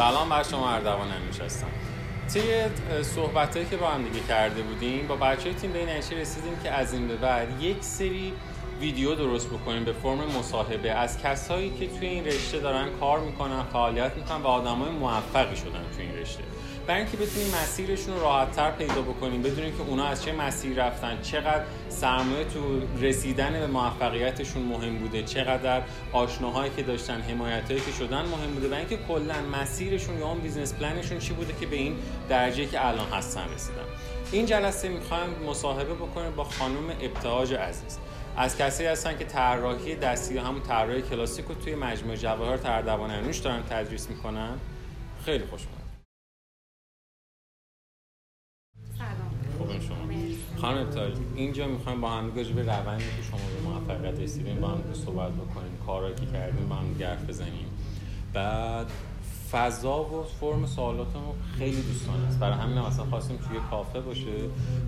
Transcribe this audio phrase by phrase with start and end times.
[0.00, 1.66] سلام بر شما اردوان همیش هستم.
[2.32, 2.40] طی
[3.02, 6.92] صحبت که با هم دیگه کرده بودیم با بچه تیم به این رسیدیم که از
[6.92, 8.32] این به بعد یک سری
[8.80, 10.92] ویدیو درست بکنیم به فرم مصاحبه.
[10.92, 15.84] از کسایی که توی این رشته دارن کار می‌کنن فعالیت می‌کنن و آدمای موفقی شدن
[15.96, 16.42] توی این رشته.
[16.90, 21.20] برای اینکه بتونیم مسیرشون رو راحتتر پیدا بکنیم بدونیم که اونا از چه مسیر رفتن
[21.22, 25.82] چقدر سرمایه تو رسیدن به موفقیتشون مهم بوده چقدر
[26.12, 30.74] آشناهایی که داشتن حمایتایی که شدن مهم بوده و اینکه کلا مسیرشون یا اون business
[30.74, 31.96] plan شون چی بوده که به این
[32.28, 33.84] درجه که الان هستن رسیدن.
[34.32, 37.98] این جلسه می‌خوایم مصاحبه بکنیم با خانم ابتهاج عزیز.
[38.36, 43.38] از کسایی هستن که طراحی دستی همون طراحی کلاسیک رو توی مجموعه جواهر تردوان انوش
[43.38, 44.58] دارن تدریس می‌کنن.
[45.24, 45.60] خیلی خوش
[49.58, 50.04] خوبین شما
[50.60, 54.80] خانم ابتهاج اینجا می‌خوایم با هم به روندی که شما به موفقیت رسیدین با هم
[54.92, 57.66] صحبت بکنیم کارهایی که کردیم با هم حرف بزنیم.
[58.32, 58.86] بعد
[59.50, 62.38] فضا و فرم سوالاتمون خیلی دوستانه است.
[62.38, 64.32] برای همین مثلا خواستیم توی کافه باشه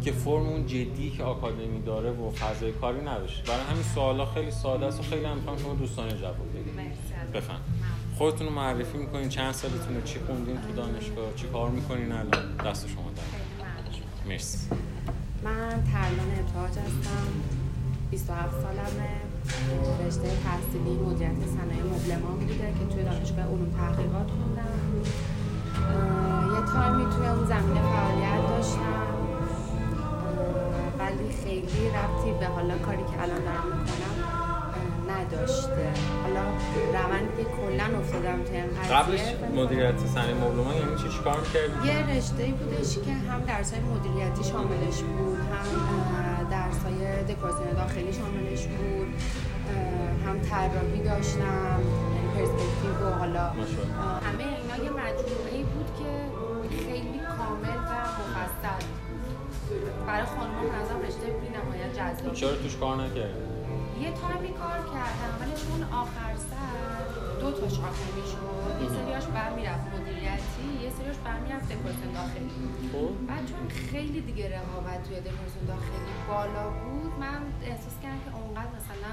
[0.04, 3.42] که فرم اون جدی که آکادمی داره و فضای کاری نداشته.
[3.42, 6.74] برای همین سوالا خیلی ساده است و خیلی هم می‌خوام شما دوستانه جواب بدید
[7.34, 7.60] بفهم
[8.18, 9.28] خودتون رو معرفی می‌کنین.
[9.28, 14.28] چند سالتون چی خوندین تو دانشگاه؟ چی کار می‌کنین الان؟ دست شما در.
[14.28, 14.68] مرسی.
[15.44, 17.26] من ترلان ابتهاج هستم.
[18.10, 19.10] 27 سالمه
[20.06, 24.78] رشته تحصیلی مدیریت صنایع مبلمان بوده که توی دانشگاه علوم تحقیقات خوندم.
[26.54, 29.12] یه تایمی توی اون زمینه فعالیت داشتم.
[30.98, 34.11] ولی خیلی ربطی به حالا کاری که الان دارم می‌کنم
[35.12, 35.86] نداشته.
[36.22, 36.44] حالا
[36.92, 39.20] روندی کلا افتادم توی این قبلش
[39.56, 44.98] مدیریت صنایع مبلمان یعنی چی؟ کار می‌کردی یه رشته بودش که هم درسای مدیریتی شاملش
[45.02, 49.08] بود هم درسای دکوراسیون داخلی شاملش بود
[50.26, 51.80] هم طراحی داشتم
[52.14, 56.10] یعنی پرسپکتیو و حالا همه اینا یه مجموعه بود که
[56.84, 58.86] خیلی کامل و مفصل
[60.06, 62.34] برای خانم نظر رشته بی نهایت جذاب.
[62.34, 63.51] چرا توش کار نکردی؟
[64.02, 68.82] یه تایمی کار کردم ولی چون آخر سر دو تاش آخر شد.
[68.82, 72.50] یه سریاش برمیرفت مدیریتی یه سریاش برمیرفت دکوراسیون داخلی.
[72.92, 73.26] خب.
[73.28, 77.40] بعد چون خیلی دیگه رقابت توی دکوراسیون داخلی بالا بود من
[77.70, 79.12] احساس کردم که اونقدر مثلا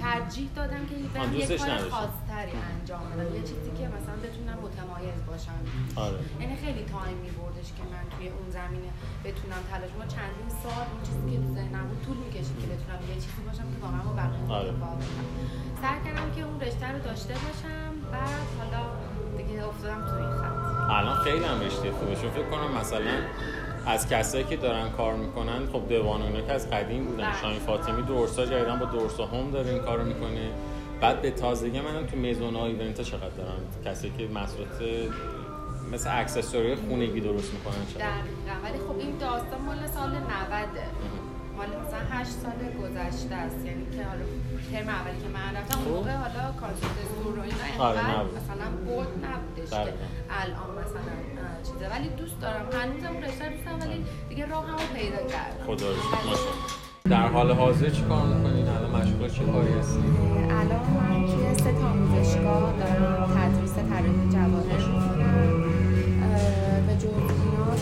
[0.00, 3.34] ترجیح دادم که برم یه کار خاصتری انجام بدم.
[3.34, 5.60] یه چیزی که مثلا بتونم متمایز باشم.
[5.96, 6.18] آره.
[6.40, 7.18] یعنی خیلی تایم
[7.62, 8.90] میبردش که من توی اون زمینه
[9.24, 12.98] بتونم تلاش ما چندین سال اون چیزی که تو ذهنم بود طول می‌کشید که بتونم
[13.10, 14.72] یه چیزی باشم که واقعا با بقیه آره.
[15.82, 17.90] سعی کردم که اون رشته رو داشته باشم.
[18.14, 18.82] بعد حالا
[19.38, 20.56] دیگه افتادم توی این خط.
[20.98, 22.14] الان خیلی هم رشته خوبه.
[22.14, 23.14] فکر کنم مثلا
[23.86, 27.30] از کسایی که دارن کار می‌کنن خب دیوان اینا که از قدیم بودن.
[27.30, 27.40] بله.
[27.40, 30.50] شاین فاطمی دورسا جدیدن با دورسا هم داره این کارو می‌کنه.
[31.00, 34.82] بعد به تازگی منم تو میزون ها ایونت چقدر دارن کسایی که مسئولات
[35.92, 40.22] مثل اکسسوری خونگی درست می‌کنن چقدر دقیقا ولی خب این داستان مال سال 90
[41.56, 44.24] مال مثلا 8 سال گذشته است یعنی که حالا
[44.70, 45.90] ترم اولی که من رفتم اون خب.
[45.94, 48.24] موقع حالا کانسپت زور و اینا آره، اینقدر.
[48.40, 49.94] مثلا بود نبودش که.
[50.42, 51.12] الان مثلا
[51.66, 55.88] چیزه ولی دوست دارم هنوزم رشته رو دوستم ولی دیگه راهم رو پیدا کردم خدا
[55.88, 56.24] رو شکر.
[56.28, 56.82] ماشاءالله.
[57.10, 60.04] در حال حاضر چی کار می‌کنین الان مشغول چه کاری هستین
[60.50, 65.01] الان من توی سه تا آموزشگاه دارم تدریس طراحی جز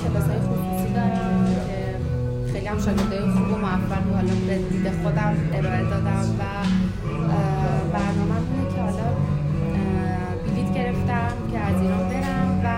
[0.02, 5.36] اینا کلاسای خصوصی دارم که خیلی هم شاگردای خوب و موفقی حالا به دید خودم
[5.52, 6.42] ارائه دادم و
[7.92, 12.68] برنامه اینه که حالا اه، بلیت گرفتم که از ایران برم و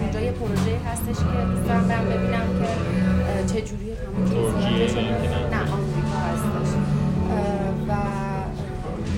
[0.00, 4.86] اونجا یه پروژه هستش که دوست دارم برم ببینم که اه، چجوریه همون رو- نه
[4.86, 5.48] که نه.
[5.50, 6.70] نه آمریکا هستش.
[7.88, 7.92] و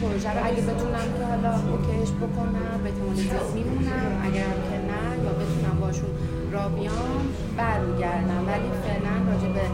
[0.02, 2.90] پروژه رو اگه بتونم که حالا اوکیش بکنم به
[3.22, 4.10] زیاد میمونم.
[4.24, 6.10] اگر که نه یا بتونم باشون
[6.76, 7.22] بیام
[7.60, 9.64] برمیگردم ولی فعلا راجع به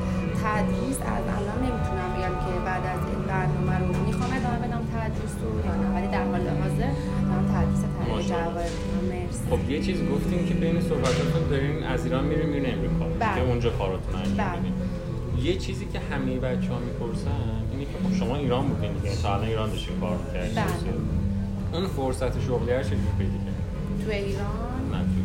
[0.42, 5.34] تدریس از الان نمی‌تونم بگم که بعد از این برنامه رو می‌خوام ادامه بدم تدریس
[5.42, 6.90] رو یا نه ولی در حال حاضر
[7.28, 7.82] دارم تدریس.
[8.28, 9.04] جواهر می‌کنم.
[9.10, 13.34] مرسی خب یه چیز گفتیم که بین صحبتاتون دارین از ایران میرین میرین امریکا بله.
[13.34, 15.44] که اونجا کاراتون انجام بله.
[15.44, 17.30] یه چیزی که همه بچه ها می‌پرسن
[17.72, 21.80] اینه که خب شما ایران بودین دیگه تا الان ایران داشتین کار می‌کردین بله.
[21.80, 24.71] اون فرصت شغلی هر چجوری پیدا کردین تو ایران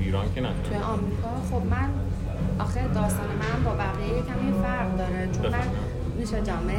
[0.07, 1.89] ایران که نه توی آمریکا خب من
[2.59, 5.68] آخه داستان من با بقیه کمی فرق داره چون من.
[6.19, 6.77] میشه جامعه.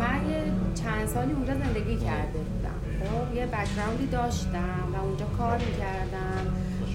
[0.00, 0.40] من یه
[0.74, 2.78] چند سالی اونجا زندگی کرده بودم.
[3.00, 6.44] خب یه background ی داشتم و اونجا کار می‌کردم.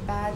[0.07, 0.34] بعد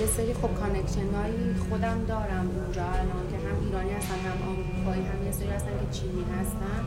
[0.00, 5.02] یه سری خب connection هایی خودم دارم اونجا الان که هم ایرانی هستن هم آمریکایی
[5.10, 6.80] هم یه سری هستن که چینی هستن.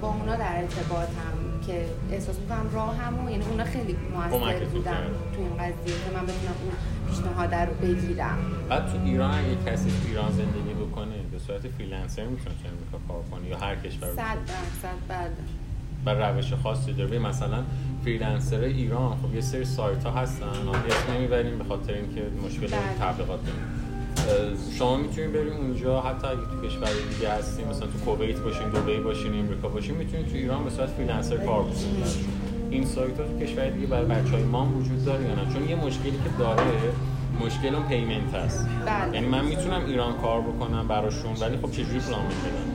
[0.00, 1.37] با اونا در ارتباطم.
[1.66, 5.06] که احساس می‌کنم راه همون یعنی اونا خیلی موثر بودن.
[5.34, 6.72] تو این قضیه که من بتونم اون
[7.08, 8.38] پیشنهاد رو بگیرم.
[8.68, 12.98] بعد تو ایران اگه کسی تو ایران زندگی بکنه به صورت freelancer می‌تونه تو امریکا
[13.08, 15.30] کار کنه؟ یا هر کشور صد درصد بله
[16.06, 17.18] و روش خاصی داره.
[17.18, 17.62] مثلا
[18.04, 20.46] freelancer ایران خب یه سری سایت ها هستن.
[20.46, 22.78] الان اسم نمی‌بریم به خاطر اینکه مشکل بله.
[23.00, 23.77] تبلیغات داریم.
[24.78, 29.00] شما می‌تونید بریم اونجا حتی اگه تو کشور دیگه هستیم مثلا تو کویت باشین دبی
[29.00, 32.38] باشین امریکا باشین می‌تونید تو ایران به صورت freelancer کار بکنید.
[32.70, 35.52] این سایت ها تو کشور دیگه برای بچه های ما هم وجود داره یا نه؟
[35.52, 36.62] چون یه مشکلی که داره
[37.46, 38.68] مشکل اون پیمنت هست.
[38.86, 39.14] بله.
[39.14, 42.68] یعنی من می‌تونم ایران کار بکنم براشون ولی خب چجوری پولام می‌گیرن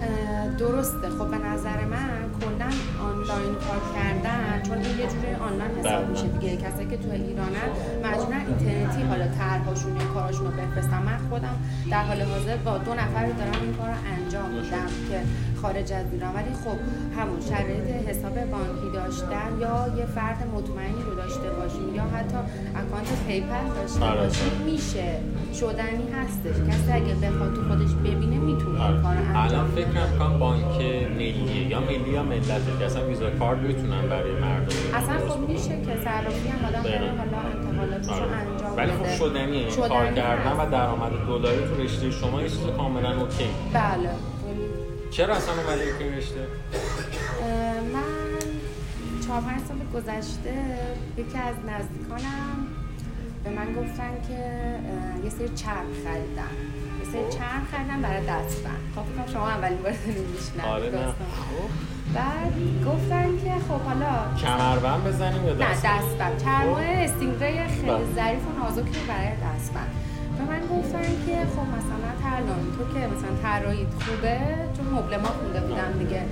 [0.00, 1.08] اه، درسته.
[1.10, 2.15] خب به نظر من
[2.46, 2.70] کلا
[3.08, 6.10] آنلاین کار کردن چون این یه جوری آنلاین حساب بله.
[6.10, 6.56] میشه دیگه.
[6.56, 7.68] کسایی که تو ایرانن
[8.04, 11.02] مجبورن اینترنتی حالا طرحهاشون یا کاراشون رو بفرستن.
[11.02, 11.56] من خودم
[11.90, 15.18] در حال حاضر با دو نفر دارم این کار رو انجام میدم که
[15.66, 16.78] خارج از ایران ولی خب
[17.20, 22.36] همون شرایط حساب بانکی داشتن یا یه فرد مطمئنی رو داشته باشیم یا حتی
[22.80, 24.20] account PayPal داشته آره.
[24.20, 25.08] باشیم میشه
[25.60, 29.66] شدنی هستش کسی اگه بخواد تو خودش ببینه می‌تونه این کار الان.
[29.68, 29.86] فکر
[30.18, 30.80] کنم بانک
[31.16, 35.40] ملیه یا ملی یا ملته که اصلا ویزا کارت می‌تونن برای مردم اصلا خب.
[35.48, 36.82] میشه که صرافی هم آدم.
[36.82, 38.32] بره حالا انتقالاتش آره.
[38.32, 40.52] انجام ولی خب شدنیه کار کردن.
[40.52, 44.10] و درآمد دلاری تو رشته شما یه چیز کاملا اوکی بله
[45.16, 46.46] چرا اصلا اومده تو این رشته
[47.92, 48.02] من
[49.26, 50.78] چهار پنج سال گذشته
[51.16, 52.66] یکی از نزدیکانم
[53.44, 54.40] به من گفتن که
[55.24, 56.56] یه سری چرخ خریدم
[56.98, 57.38] یه سری خب.
[57.38, 61.06] چرخ خریدم برای دستبند خب کنم شما اولین بار میشنوید آره نه.
[61.12, 62.14] خب.
[62.14, 62.52] بعد
[62.86, 67.12] گفتن که خب حالا کمربند بزنیم یا نه دست دستبند چرمای خب.
[67.12, 68.14] استینگره خیلی بله.
[68.14, 69.95] ظریف و نازکی برای دستبند
[70.50, 74.38] من گفتن که خب مثلا ترنامی تو که مثلا طراحیت خوبه
[74.76, 76.22] چون مبل ما خونده بودم دیگه.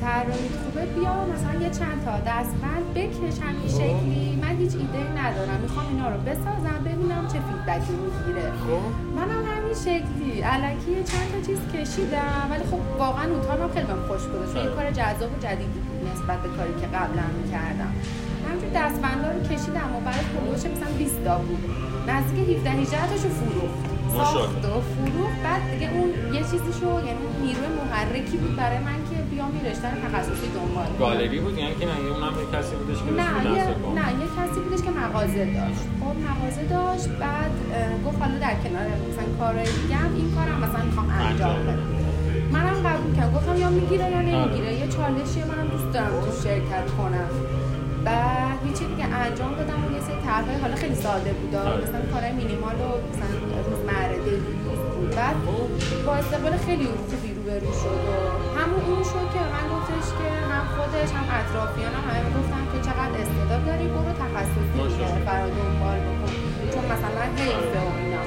[0.00, 3.78] طراحیت خوبه بیا مثلا یه چند تا دستبند بکش همین خب.
[3.80, 4.38] شکلی.
[4.42, 5.58] من هیچ ایده ندارم.
[5.62, 8.46] می‌خوام اینا رو بسازم ببینم چه فیدبکی می‌گیره.
[8.64, 8.84] خب.
[9.16, 10.40] منم همین شکلی.
[10.40, 14.70] علکی چند تا چیز کشیدم ولی خب واقعا اون خیلی بهم خوش گذشت چون یه
[14.70, 14.76] آره.
[14.76, 17.92] کار جذاب و جدیدی بود نسبت به کاری که قبلا می‌کردم.
[18.74, 21.62] دستبندا رو کشیدم و برای فروش مثلا 20 تا بود.
[22.08, 23.88] نزدیک 17 18 تاشو فروخت.
[24.16, 28.98] ساخت و فروخت بعد دیگه اون یه چیزی شو یعنی نیروی محرکی بود برای من
[29.08, 30.88] که بیام این رشته تخصصی دنبال.
[30.98, 33.64] گالری بود؟ یعنی که نه اونم یه کسی بودش که نه یه
[34.00, 35.82] نه یه کسی بودش که مغازه داشت.
[36.00, 37.52] خب مغازه داشت بعد
[38.06, 41.88] گفت حالا در کنار مثلا کارهای دیگه هم این کارم مثلا می‌خوام انجام بدم.
[42.54, 43.32] منم قبول کردم.
[43.36, 44.70] گفتم یا می‌گیره یا نمی‌گیره.
[44.82, 47.30] یه چالشیه منم دوست دارم تو شرکت کنم.
[48.04, 51.54] بعد هیچی دیگه انجام دادم و یه سری طرحهای حالا خیلی ساده بود.
[51.54, 51.82] آره.
[51.84, 53.30] مثلا کارهای مینیمال و مثلا
[53.68, 55.10] روزمره دیلی بود.
[55.16, 55.36] بعد
[56.06, 58.12] با استقبال خیلی خوبی روبرو شد و
[58.58, 63.14] همون اون شد که من گفتش که هم خودش هم اطرافیانم همه می‌گفتن که چقدر
[63.22, 64.80] استعداد داری برو تخصصی
[65.28, 66.32] برای دنبال بکن.
[66.72, 68.24] چون مثلا حیفه و اینا.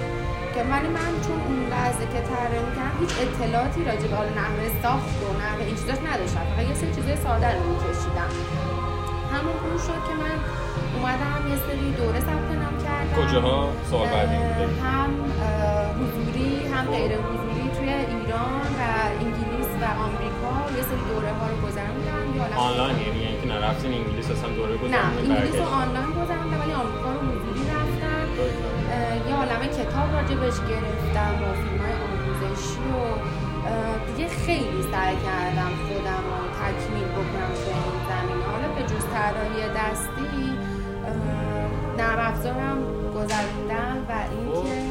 [0.54, 4.64] که من من چون اون لحظه که طراحی می‌کردم هیچ اطلاعاتی راجع به حالا نحوه
[4.84, 6.46] ساخت و نحوه این چیزاش نداشتم.
[6.50, 8.32] فقط یه سری چیزای ساده رو میکشیدم.
[9.34, 10.38] همون اون شد که من
[10.96, 13.16] اومدم یه سری دوره ثبت نام کردم.
[13.20, 14.36] کجاها؟ سوال بعدی
[14.84, 15.10] هم
[16.02, 18.82] حضوری هم غیر حضوری توی ایران و
[19.24, 24.50] انگلیس و آمریکا یه سری دوره ها رو گذروندم آنلاین یعنی اینکه نرفتین انگلیس اصلا
[24.60, 25.66] دوره نه گذروندین انگلیس رو.
[25.82, 28.26] آنلاین گذروندم ولی آمریکا رو حضوری رفتم.
[29.28, 33.02] یه عالمه کتاب راجبش گرفتم و فیلم های آموزشی و
[34.08, 37.52] دیگه خیلی سعی کردم خودم رو تکمیل بکنم
[38.92, 40.52] جز طراحی دستی
[41.98, 42.78] نرم افزارم
[43.16, 44.82] گذروندم و اینکه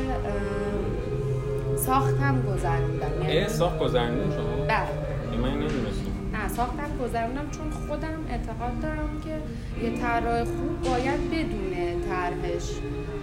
[1.76, 4.88] ساختم گذروندم یعنی- ساخت گذروندین شما؟ بله.
[5.32, 6.10] این من نمی‌دونستم.
[6.32, 9.36] نه ساختم گذروندم چون خودم اعتقاد دارم که
[9.84, 12.70] یه طراح خوب باید بدونه طرحش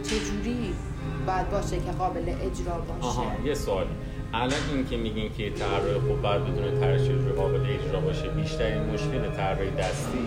[0.03, 0.73] چجوری
[1.27, 3.07] باید باشه که قابل اجرا باشه.
[3.07, 3.89] آها یه سوالی
[4.33, 8.83] الان این که میگین که طراح خوب باید بدون طرح چجوری قابل اجرا باشه بیشترین
[8.83, 10.17] مشکل طراحی دستی؟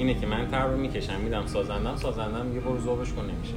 [0.00, 3.54] اینه که من طرح رو می‌کشم میدم سازندم سازندم میگه برو ذوبش کن نمیشه.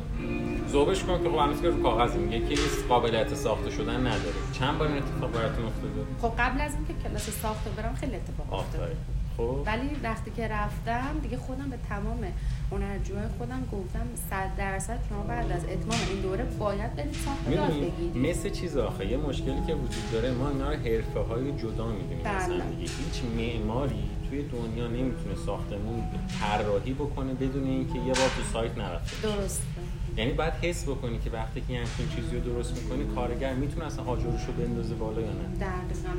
[0.72, 4.40] ذوبش کن که خب هنوز که رو کاغذ میگه که این قابلیت ساخته شدن نداره.
[4.60, 8.54] چند بار این اتفاق براتون افتاده؟ خب قبل از اینکه کلاس ساخته برم خیلی اتفاق
[8.54, 8.98] افتاد آفرین
[9.38, 12.26] خب ولی وقتی که رفتم دیگه خودم به تمام
[12.72, 17.72] هنرجوهای خودم گفتم صد درصد شما بعد از اتمام این دوره باید برید ساخت یاد
[17.72, 21.88] بگیرید مثل چیز آخه یه مشکلی که وجود داره ما اینا رو حرفه های جدا
[21.88, 22.36] می‌دونیم بله.
[22.36, 26.04] مثلا دیگه هیچ معماری توی دنیا نمی‌تونه ساختمون
[26.40, 29.73] طراحی بکنه بدون اینکه یه بار تو سایت نرفته باشه.
[30.18, 34.06] یعنی باید حس بکنی که وقتی که همچین چیزی رو درست می‌کنی کارگر می‌تونه اصلا
[34.06, 35.66] آجرش رو بندازه بالا یا نه؟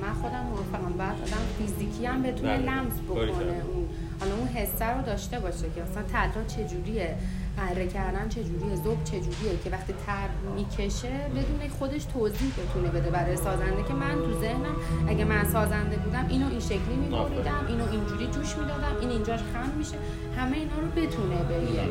[0.03, 0.93] من خودم موافقم.
[0.93, 2.67] باید آدم فیزیکی هم بتونه بله.
[2.71, 2.93] لمس.
[3.09, 3.89] بکنه اون.
[4.21, 7.17] حالا اون حسه رو داشته باشه که مثلا تدرا چجوریه
[7.59, 13.37] اره کردن چجوریه زوب چجوریه که وقتی تر می‌کشه بدون خودش توضیح بتونه بده برای
[13.37, 14.77] سازنده که من تو ذهنم
[15.09, 19.71] اگه من سازنده بودم اینو این شکلی میبریدم اینو اینجوری جوش می‌دادم این اینجاش خم
[19.79, 19.97] میشه
[20.37, 21.85] همه اینا رو بتونه بگه.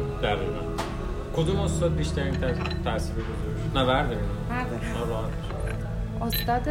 [1.36, 2.34] کدوم استاد بیشترین
[2.84, 4.18] تاثیر گذاشت؟ نه ورده
[6.22, 6.68] استاد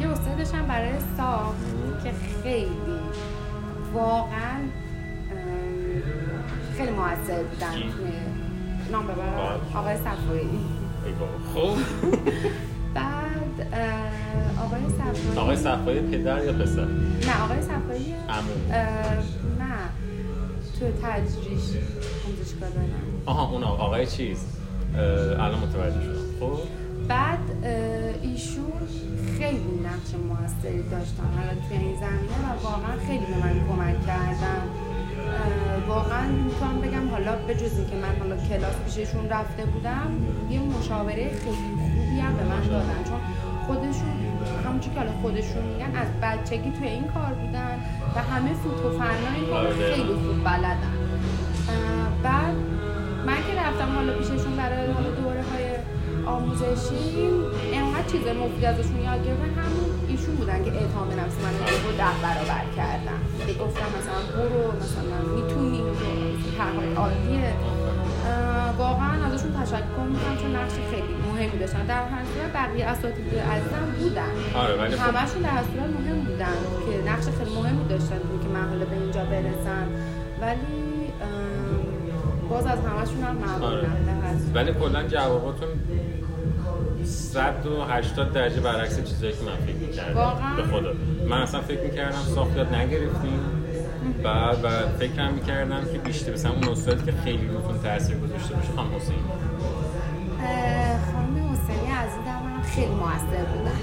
[0.00, 1.56] یه استادشم برای ساخت
[2.04, 2.70] که خیلی
[3.94, 4.58] واقعا
[6.76, 7.72] خیلی موثر بودن
[8.92, 10.48] نام ببرم آقای صفایی.
[11.54, 11.78] خوب
[12.94, 13.66] بعد
[14.64, 15.38] آقای صفایی.
[15.38, 18.14] آقای صفایی پدر یا پسر؟ نه آقای صفایی
[20.80, 20.86] تو
[23.26, 24.38] آها اون آقای چیز
[24.94, 26.40] الان متوجه شدم.
[26.40, 26.58] خب؟
[27.08, 27.38] بعد
[28.22, 28.72] ایشون
[29.38, 31.28] خیلی نقش موثری داشتن.
[31.38, 34.62] حالا توی این زمینه و واقعا خیلی به من کمک کردن.
[35.88, 40.10] واقعا می‌تونم بگم حالا به جز که من حالا کلاس پیششون رفته بودم
[40.50, 41.56] یه مشاوره خیلی
[41.94, 43.04] خوبی هم به من دادن.
[43.08, 43.20] چون
[43.66, 44.16] خودشون
[44.66, 47.78] همونجور که حالا خودشون میگن از بچگی توی این کار بودن
[48.14, 49.02] و همه فوت و
[49.36, 49.72] این کار.
[49.72, 50.94] خیلی خوب بلدن
[52.22, 52.54] بعد
[53.26, 54.86] من که رفتم حالا پیششون برای
[55.22, 55.66] دوره های
[56.26, 56.96] آموزشی
[57.72, 61.52] اینقدر چیز مفید ازشون یاد گرفتن همون ایشون بودن که اعتماد نفس من
[61.84, 65.80] رو ده برابر کردن که گفتم مثلا برو مثلا می‌تونی
[66.58, 67.54] طرحهای عالیه
[68.78, 73.86] واقعا ازشون تشکر می‌کنم چون نقش خیلی مهمی داشتن در هر صورت بقیه اساتید عزیزم
[73.98, 74.34] بودن.
[74.54, 78.84] آره خب همشون در صورت مهم بودن که نقش خیلی مهمی داشتن که من حالا
[78.84, 79.86] به اینجا برسم
[80.40, 80.86] ولی
[82.50, 83.88] باز از همشون هم ممنونم آره.
[84.54, 85.68] ولی کلا جواباتون
[87.04, 90.56] 180 درجه برعکس چیزایی که من فکر می‌کردم.
[90.56, 90.92] به خدا.
[91.28, 93.40] من اصلا فکر می‌کردم ساخت یاد نگرفتیم.
[94.22, 98.68] بعد و فکرم می‌کردم که بیشتر مثلا اون استادی که خیلی روتون تاثیر گذاشته باشه
[98.76, 99.16] خانم حسین.
[102.76, 103.80] خیلی موثر بودن.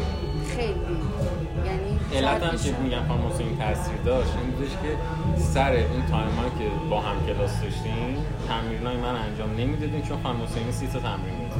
[0.55, 0.97] خیلی.
[1.65, 4.97] یعنی علت هم که میگم خانم حسینی تاثیر داشت؟ این بودش که
[5.53, 10.71] سر اون تایم که با هم کلاس داشتیم تمرینای من انجام نمی‌دادیم چون خانم حسینی
[10.71, 11.59] سی تا تمرین می‌داد.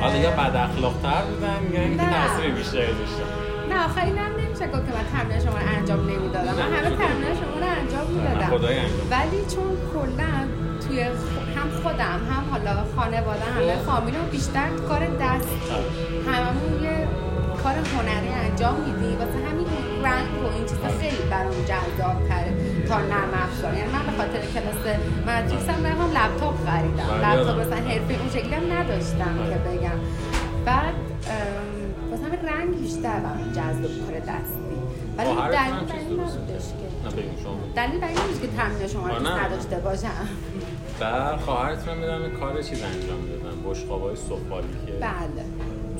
[0.00, 3.28] حالا یا بد اخلاق تر بودن یا اینکه تاثیر بیشتری داشتن.
[3.70, 6.54] نه آخه اینم نمیشه گفت که من تمرین شما رو انجام نمی‌دادم.
[6.54, 8.50] من همه تمرین شما رو انجام می‌دادم.
[9.10, 10.32] ولی چون کلا
[10.88, 11.06] توی
[11.62, 13.82] هم خودم هم حالا خانواده همه خب.
[13.82, 15.48] فامیلم بیشتر کار دست
[16.26, 17.08] هممون یه
[17.62, 19.66] کار هنری انجام میدی واسه همین
[20.02, 22.52] رنگ و این چیزا خیلی برام جذاب تره
[22.88, 23.74] تا نرم افزار.
[23.74, 27.20] یعنی من به خاطر کلاس مدرسم هم لپتاپ خریدم.
[27.22, 27.34] بله.
[27.34, 29.76] لپتاپ مثلا حرفی اون شکلی هم نداشتم که بله.
[29.76, 29.98] بگم.
[30.64, 30.94] بعد
[32.10, 34.72] واسه همین رنگ بیشتر برام جذاب کار دستی
[35.18, 36.86] ولی دلیل بر این نبودش که.
[37.76, 40.28] دلیل بر این که تمرین شما رو نداشته باشم.
[41.00, 45.44] بعد خواهرتون میدم کار چیز انجام دادن بشقابای سفالی که بله.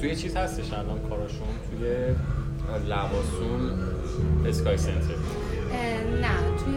[0.00, 1.88] توی چیز هستش الان کارشون توی
[2.88, 3.78] لباسون
[4.46, 5.14] اسکای سنتر.
[6.20, 6.74] نه توی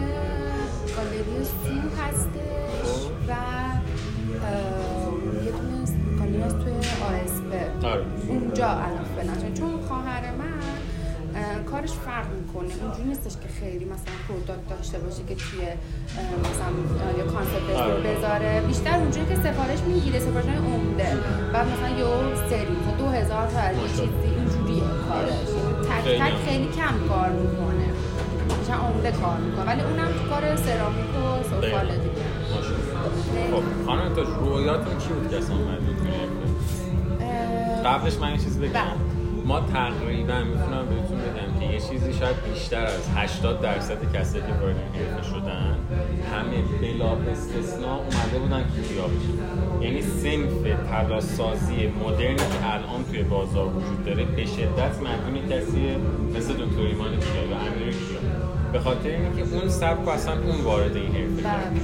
[0.96, 3.32] گالری سو هستش و
[5.44, 5.84] یه دونه
[6.18, 8.04] گالری توی آسپه آره.
[8.28, 10.55] اونجا الان فعلا چون خواهر من
[11.72, 12.72] کارش فرق می‌کنه.
[12.82, 15.60] اونجوری نیستش که خیلی مثلا product داشته باشه که توی
[16.48, 16.68] مثلا
[17.18, 18.00] یا concept آره.
[18.06, 18.50] بذاره.
[18.66, 21.08] بیشتر اونجوری که سفارش می‌گیره سفارش های عمده.
[21.52, 22.06] بعد مثلا یه
[22.50, 25.50] سری دو هزار تا از چیزی اینجوریه کارش.
[25.88, 27.86] تک تک خیلی کم کار می‌کنه.
[28.60, 29.64] مثلا عمده کار می‌کنه.
[29.64, 32.26] ولی اونم تو کار سرامیک و سفال دیگه.
[33.52, 35.56] خب خانم تا رویاتون چی بود که اصلا
[37.84, 38.72] قبلش من یه چیزی بگم.
[38.72, 38.82] بله.
[39.44, 41.35] ما تقریبا می‌تونم بهتون بگم.
[41.35, 41.35] یه
[42.18, 45.78] شاید بیشتر از 80 درصد کسایی که وارد حرفه شدن
[46.32, 53.66] همه بلا استثناء اومده بودن کیمیا بشن یعنی سنف تلاسازی مدرنی که الان توی بازار
[53.66, 55.96] وجود داره به شدت مدیون کسی
[56.36, 58.20] مثل دکتر ایمان کیا و امیر کیا
[58.72, 61.70] به خاطر اینکه اون سبک اصلا اون وارد این حرفه کرد.
[61.70, 61.80] بله.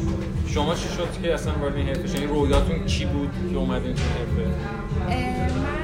[0.47, 3.87] شما چی شد که اصلا وارد این حرفه شد؟ این رویاتون چی بود که اومدین
[3.87, 5.82] این حرفه؟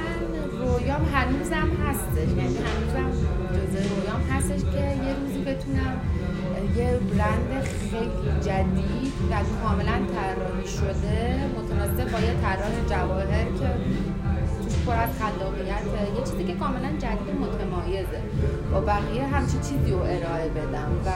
[0.99, 2.29] رویام هنوزم هستش.
[2.37, 3.11] یعنی هنوزم
[3.53, 6.01] جزء رویام هستش که یه روزی بتونم
[6.75, 13.69] یه برند خیلی جدید و کاملا طراحی شده متناسب با یه طراح جواهر که
[14.63, 15.83] توش پر از خلاقیت
[16.17, 18.21] یه چیزی که کاملا جدید متمایزه.
[18.71, 21.09] با بقیه همچی چیزی رو ارائه بدم و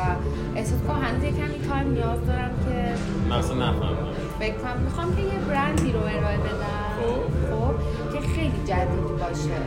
[0.55, 2.93] احساس کنم هنوز کمی تایم نیاز دارم که
[3.35, 6.82] مثلا نفهمم فکر می‌خوام که یه برندی رو ارائه بدم.
[7.49, 7.73] خب,
[8.13, 9.59] که خیلی جدید باشه.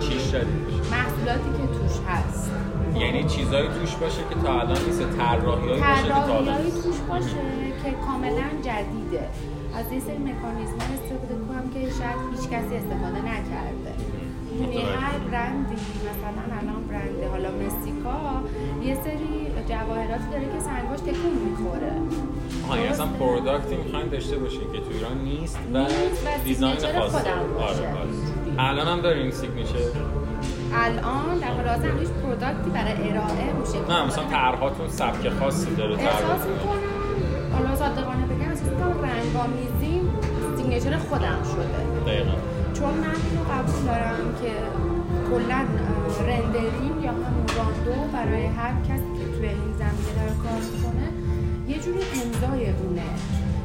[0.00, 2.50] چیش شدیدش محصولاتی که توش هست.
[2.94, 6.62] یعنی چیزایی توش باشه که تا الان نیست طراحیایی باشه که تا الان.
[6.84, 7.42] توش باشه
[7.84, 9.28] که کاملا جدیده.
[9.78, 13.92] از یه سری مکانیزم استفاده کنم که شاید هیچ کسی استفاده نکرده.
[14.60, 14.76] یعنی.
[14.76, 15.74] هر برندی
[16.10, 18.18] مثلا الان برند حالا مسیکا
[18.88, 19.32] یه سری
[19.68, 21.92] جواهراتی داره که سنگاش تکون می‌خوره.
[22.64, 25.86] آها یعنی اصلا product ی می‌خواین داشته باشین که تو ایران نیست و
[26.44, 26.92] design باشه.
[26.96, 28.08] آره آره.
[28.58, 29.74] الان هم دارین signature؟
[30.74, 35.74] الان در حال حاضر هیچ product ی برای ارائه موشه نه مثلا طرحاتون سبک خاصی
[35.74, 37.00] داره احساس می‌کنم
[37.52, 40.00] حالا صادقانه بگم می‌کنم رنگ‌آمیزی
[40.56, 42.02] signature خودم شده.
[42.06, 42.36] دقیقا.
[42.74, 44.52] چون من اینو قبول دارم که
[45.30, 45.60] کلا
[46.28, 51.19] rendering یا همون rendu برای هر کسی که توی این زمینه داره کار می‌کنه
[51.70, 53.10] یه جوری امضای اونه.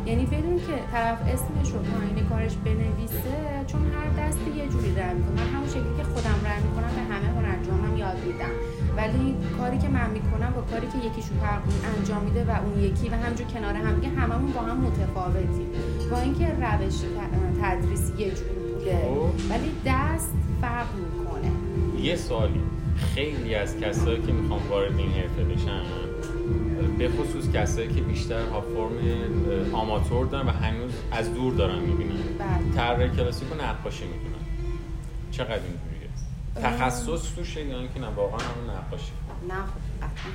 [0.06, 5.16] یعنی بدون که طرف اسمش رو پایین کارش بنویسه چون هر دستی یه جوری رنگ
[5.18, 5.36] می‌کنه.
[5.42, 8.56] من همون شکلی که خودم رنگ می‌کنم به همه هنرمندان یاد میدم.
[8.98, 11.62] ولی کاری که من می‌کنم با کاری که یکیشون فرق
[11.98, 15.70] انجام میده و اون یکی و همجور کنار هم دیگه هممون با هم متفاوتیم.
[16.12, 16.98] با اینکه روش
[17.62, 18.98] تدریس یه جور بوده.
[18.98, 19.52] خب.
[19.52, 21.52] ولی دست فرق می‌کنه.
[22.02, 22.62] یه سوالی.
[22.98, 25.82] خیلی از کسایی که می‌خوان وارد این حرفه بشن
[26.98, 28.98] به خصوص کسایی که بیشتر ها فرم
[29.74, 32.14] آماتور دارن و هنوز از دور دارن می‌بینن.
[32.40, 32.76] بله.
[32.76, 34.46] طراح کلاسیک و نقاشی می‌دونن
[35.32, 36.10] چقدر اینجوریه؟
[36.64, 39.12] تخصص توشه یا اینکه نه واقعا همون نقاشی.
[39.50, 39.82] نه خب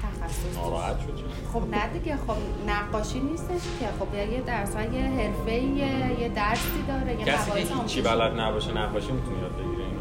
[0.02, 2.36] تخصص ناراحت شد؟ خب نه دیگه خب
[2.68, 8.02] نقاشی نیستش که خب یه درس یه حرفه یه درسی داره یه کسی که هیچی.
[8.02, 10.00] بلد نباشه نقاشی می‌تونه یاد بگیره اینو.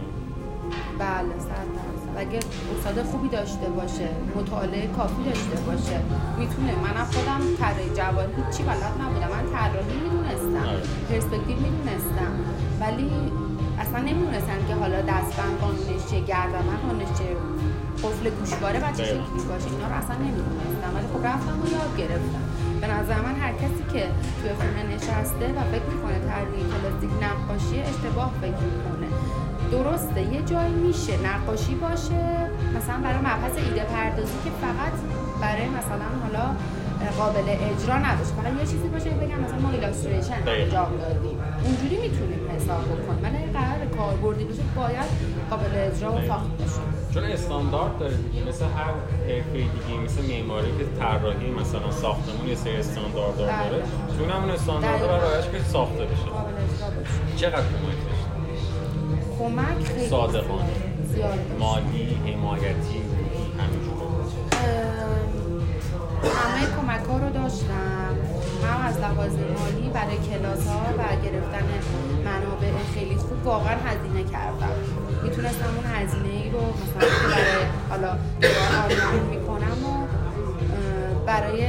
[0.99, 1.67] بله صد
[2.19, 2.39] اگه
[2.73, 5.97] استاد خوبی داشته باشه مطالعه کافی داشته باشه
[6.39, 6.71] می‌تونه.
[6.85, 9.29] منم خودم طراحی جوان هیچی بلد نبودم.
[9.35, 10.83] من طراحی می‌دونستم آره.
[11.09, 12.31] پرسپکتیو می‌دونستم.
[12.81, 13.11] ولی
[13.83, 17.35] اصلا نمی‌دونستم که حالا دستبند قانونش گردن قانونش چیه
[18.03, 19.25] قفل گوشواره و چه دقیقا.
[19.25, 20.89] شکلی باشه اینا رو اصلا نمی‌دونستم.
[20.95, 22.45] ولی خب رفتم و یاد گرفتم.
[22.81, 24.03] به نظر من هر کسی که
[24.37, 29.08] توی خونه نشسته و فکر می‌کنه طراحی کلاسیک نقاشی اشتباه فکر می‌کنه.
[29.71, 32.23] درسته یه جایی میشه نقاشی باشه.
[32.77, 34.93] مثلا برای مبحث ایده پردازی که فقط
[35.41, 36.45] برای مثلا حالا
[37.17, 40.63] قابل اجرا نباشه فقط یه چیزی باشه بگم مثلا ما ایلاستریشن دقیقا.
[40.63, 41.37] انجام دادیم.
[41.65, 43.23] اونجوری می‌تونیم حساب بکنیم.
[43.23, 45.09] ولی اگه قرار کاربردی باشه باید
[45.49, 46.81] قابل اجرا و ساخت باشه.
[47.13, 48.93] چون استاندارد داره دیگه مثل هر
[49.27, 53.51] حرفه دیگه مثل معماری که طراحی مثلا ساختمون یه سری استاندارد داره.
[53.51, 53.83] بله.
[54.17, 55.01] تو اون همون استاندارد.
[55.01, 56.29] برایش که ساخته بشه.
[56.35, 57.37] قابل اجرا باشه.
[57.41, 57.99] چقدر کمک
[59.39, 60.69] کمک خیلی صادقانه.
[61.59, 63.01] مالی حمایتی
[66.23, 68.15] همه کمک ها رو داشتم.
[68.63, 71.65] هم از لحاظ مالی برای کلاس ها و گرفتن
[72.25, 74.75] منابع خیلی خوب واقعا هزینه کردم.
[75.23, 78.09] می‌تونستم اون هزینه ای رو مثلا برای حالا
[78.83, 80.07] آنلاین می‌کنم و
[81.25, 81.67] برای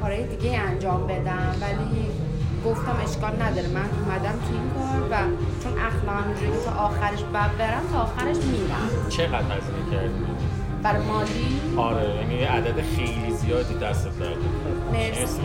[0.00, 1.54] کارهای دیگه انجام بدم.
[1.60, 2.10] ولی
[2.66, 3.68] گفتم اشکال نداره.
[3.68, 5.16] من اومدم تو این کار و
[5.62, 9.08] چون اخلاقم اینجوری که تا آخرش بعد برم تا آخرش میرم.
[9.08, 10.24] چقدر هزینه کردی؟
[10.82, 14.36] برای مالی؟ آره یعنی عدد خیلی زیادی دستت داره
[14.92, 15.40] مرسی.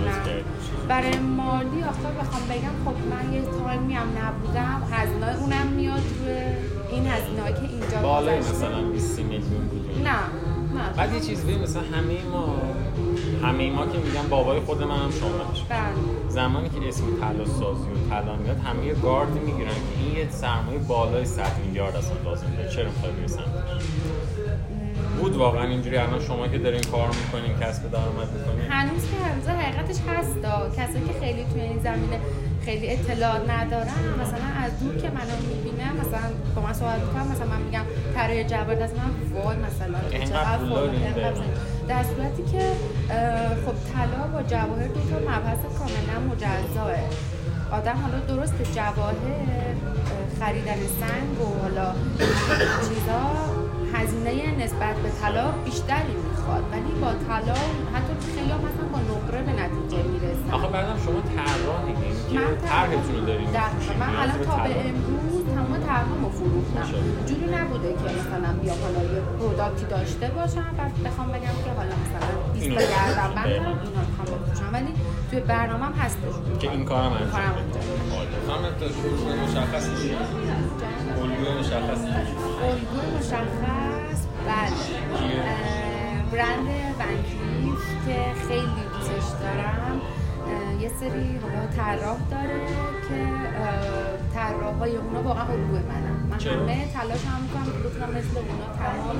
[0.87, 4.83] برای مالی آخه بخوام بگم خب من یه تایمی هم نبودم.
[4.91, 6.37] هزینه اونم میاد روی
[6.91, 8.39] این هزینه که اینجا بالای.
[8.39, 10.01] مثلا 20 میلیون بود.
[10.03, 10.15] نه.
[10.97, 12.55] بعد یه چیز مثلا همه ما
[13.43, 15.63] همه ما که میگن بابای خود من هم شاملش
[16.29, 20.79] زمانی که اسم طلا سازی و طلا میاد همه گارد می‌گیرن که این یه سرمایه
[20.79, 23.25] بالای 100 میلیارد اصلا لازم داره چرا می‌خوای بری
[25.19, 25.97] بود واقعا اینجوری.
[25.97, 28.71] الان شما که دارین کار می‌کنین کسب درآمد می‌کنین.
[28.71, 32.19] هنوز که هنوز حقیقتش هستا کسایی که خیلی توی این زمینه
[32.65, 37.47] خیلی اطلاع ندارن مثلا از دور که منو می‌بینم مثلا با من صحبت می‌کنم مثلا
[37.47, 37.83] من میگم
[38.15, 40.25] طراحی جبر دست من وای مثلا.
[40.25, 41.33] چقدر
[41.87, 42.63] در صورتی که
[43.65, 46.91] خب طلا با جواهر دو تا مبحث کاملا مجزاه
[47.71, 51.91] آدم حالا درست جواهر اه، خریدن سنگ و حالا
[52.89, 53.21] چیزا
[54.05, 57.59] هزینه نسبت به طلا بیشتری می‌خواد ولی با طلا
[57.95, 61.95] حتی خیلی هم مثلا با نقره به نتیجه می‌رسن آخه بعدم شما طراحین
[62.29, 63.49] که من طرحتون رو دارین.
[63.99, 64.69] من نیاز الان تا به.
[64.89, 66.87] امروز تمام طرحمو فروختم.
[67.27, 71.95] جوری نبوده که مثلا بیام حالا یه پروداکتی داشته باشم و بخوام بگم که حالا
[72.03, 73.65] مثلا 20 اینو تا گردم دقیقاً.
[73.65, 74.91] اینا می‌خوام بفروشم ولی
[75.29, 77.85] توی برنامهم هستش که این کارم انجام انجام
[78.47, 79.85] خانم تو الگوی مشخص؟
[81.21, 82.01] الگوی مشخص؟
[82.69, 83.84] الگوی مشخص
[84.45, 84.95] بله.
[86.31, 86.67] برند
[86.99, 90.01] ونکلیف که خیلی دوستش دارم.
[90.81, 92.59] یه سری حالا طراح داره
[93.07, 93.17] که
[94.33, 98.67] طراح طلاهای اونا واقعا الگوی منم من؟ همه تلاش هم می‌کنم که بتونم مثل اونا
[98.81, 99.17] تمام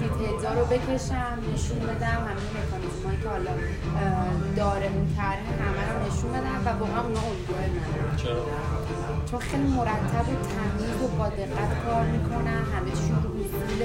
[0.00, 3.50] دیتیلزا رو بکشم نشون بدم همه مکانیزم هایی که حالا
[4.56, 8.46] داره اون طرح همه رو نشون بدم و واقعا اونا الگوی منم چرا؟
[9.30, 13.80] چون خیلی مرتب و تمیز و با دقت کار می‌کنن همه چیشون رو اصول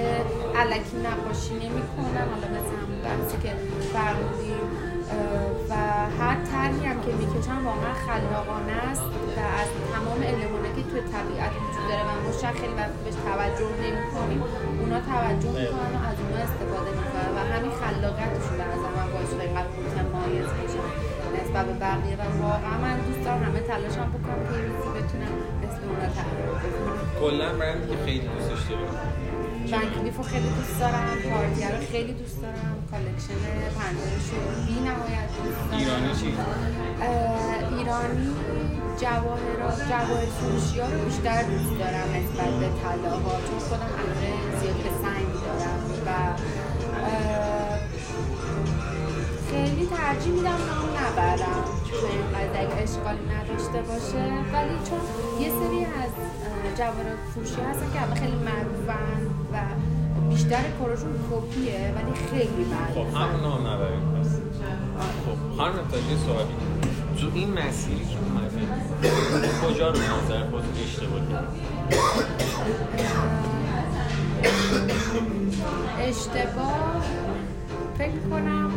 [0.61, 2.25] علکی نقاشی نمی‌کنن.
[2.31, 3.51] حالا مثل همون بحثی که
[3.93, 4.68] فرمودیم
[5.69, 5.73] و
[6.19, 11.51] هر طرحی هم که می‌کشن واقعا خلاقانه است و از تمام المانایی که توی طبیعت
[11.63, 14.39] وجود داره و ما شاید خیلی وقت بهش توجه نمی‌کنیم
[14.81, 19.29] اونا توجه می‌کنن و از اونا استفاده می‌کنن و همین خلاقیتشون به نظر من باعث
[19.31, 20.87] شده اینقدر متمایز بشن
[21.37, 24.41] نسبت به بقیه و واقعا من دوست دارم همه تلاشم بکنم
[24.83, 27.49] که بتونم مثل اونا طراحی بکنم کلا
[27.89, 29.18] که خیلی دوستش داریم.
[29.71, 33.39] Van Cleef رو خیلی دوست دارم Cartier رو خیلی دوست دارم collection
[33.77, 35.77] Panthère ش رو بی نهایت دوست دارم.
[35.79, 36.33] ایرانی چی؟
[37.77, 38.29] ایرانی
[39.01, 44.75] جواهرات جواهر فروشی ها رو بیشتر دوست دارم نسبت به طلاها چون خودم علاقه زیاد
[44.75, 46.09] به سنگ دارم و
[49.51, 51.78] خیلی ترجیح میدم نام نبرم.
[52.61, 54.23] اگه اشکالی نداشته باشه.
[54.53, 55.01] ولی چون
[55.43, 59.21] یه سری از اه، جواهرات فروشی هستن که همه خیلی معروفن
[59.53, 59.57] و
[60.29, 64.27] بیشتر کارشون کپیه ولی خیلی خب معروفن همون نام نبریم پس
[65.25, 66.53] خب خانم تاجی سوالی.
[67.21, 68.67] تو این مسیری که اومده
[69.67, 71.59] کجا رو نظر خودتون اشتباه کردی؟
[75.99, 77.01] اشتباه
[77.97, 78.71] فکر کنم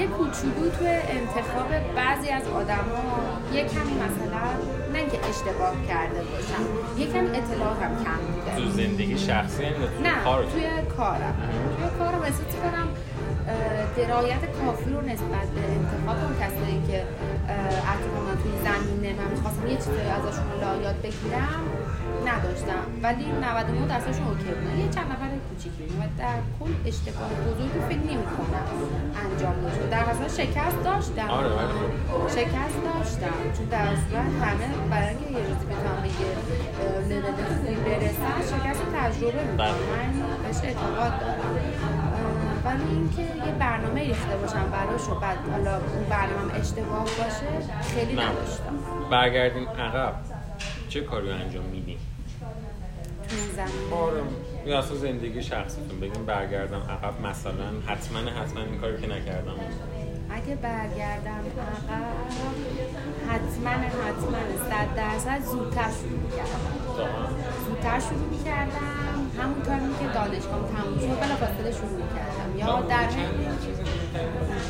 [0.00, 4.44] یه کوچولو تو انتخاب بعضی از آدم ها یه کمی مثلا
[4.92, 6.62] نه اینکه اشتباه کرده باشم
[6.98, 10.62] یه کمی اطلاع هم کم بوده تو زندگی شخصی یا تو نه کارتون توی
[10.96, 11.34] کارم.
[11.78, 12.88] توی کارم احساس کنم
[13.96, 19.66] درایت کافی رو نسبت به انتخاب اون کسایی که اه، اطرافم توی زمینه من می‌خواستم
[19.66, 21.62] یه چیزایی ازشون لا یاد بگیرم
[22.26, 22.84] نداشتم.
[23.02, 24.78] ولی 99 درصدشون اوکی بودن.
[24.78, 25.28] یه چند نفر
[25.60, 28.66] کوچیکی و در کل اشتباه بزرگی فکر نمی‌کنم.
[29.24, 31.30] انجام داشته در اصل شکست داشتم.
[31.30, 31.72] آره، ولی
[32.08, 32.28] خب.
[32.28, 33.36] شکست داشتم.
[33.56, 38.82] چون در صورت همه برای اینکه یه روزی بتونم به یه لول خوبی برسن شکست
[38.96, 39.72] تجربه می‌کنم بله.
[39.72, 41.50] من بهش اعتقاد دارم.
[42.64, 48.14] ولی اینکه یه برنامه ریخته باشم براش و بعد حالا اون برنامه اشتباه باشه خیلی
[48.14, 48.22] نه.
[48.22, 48.74] نداشتم.
[49.10, 50.14] برگردیم عقب.
[50.88, 51.98] چه کاری انجام میدیم؟
[53.28, 53.90] تو این زمین
[54.66, 56.00] یا اصلا زندگی شخصیتون.
[56.00, 57.26] بگیم برگردم عقب.
[57.26, 59.54] مثلا حتما حتما این کاری که نکردم.
[60.30, 61.44] اگه برگردم
[61.90, 62.04] عقب
[63.28, 64.38] حتما حتما
[64.70, 66.60] صد درصد زودتر شروع می‌کردم.
[67.66, 69.10] زودتر شروع می‌کردم.
[69.38, 72.58] همون تایمی که دانشگاه تموم شد بلافاصله شروع می‌کردم.
[72.58, 73.04] یا در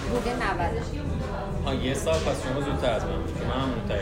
[0.06, 0.82] حدود 90
[1.66, 3.34] آه یه سال پس شما زودتر از من بود.
[3.34, 3.94] که من هم بودم.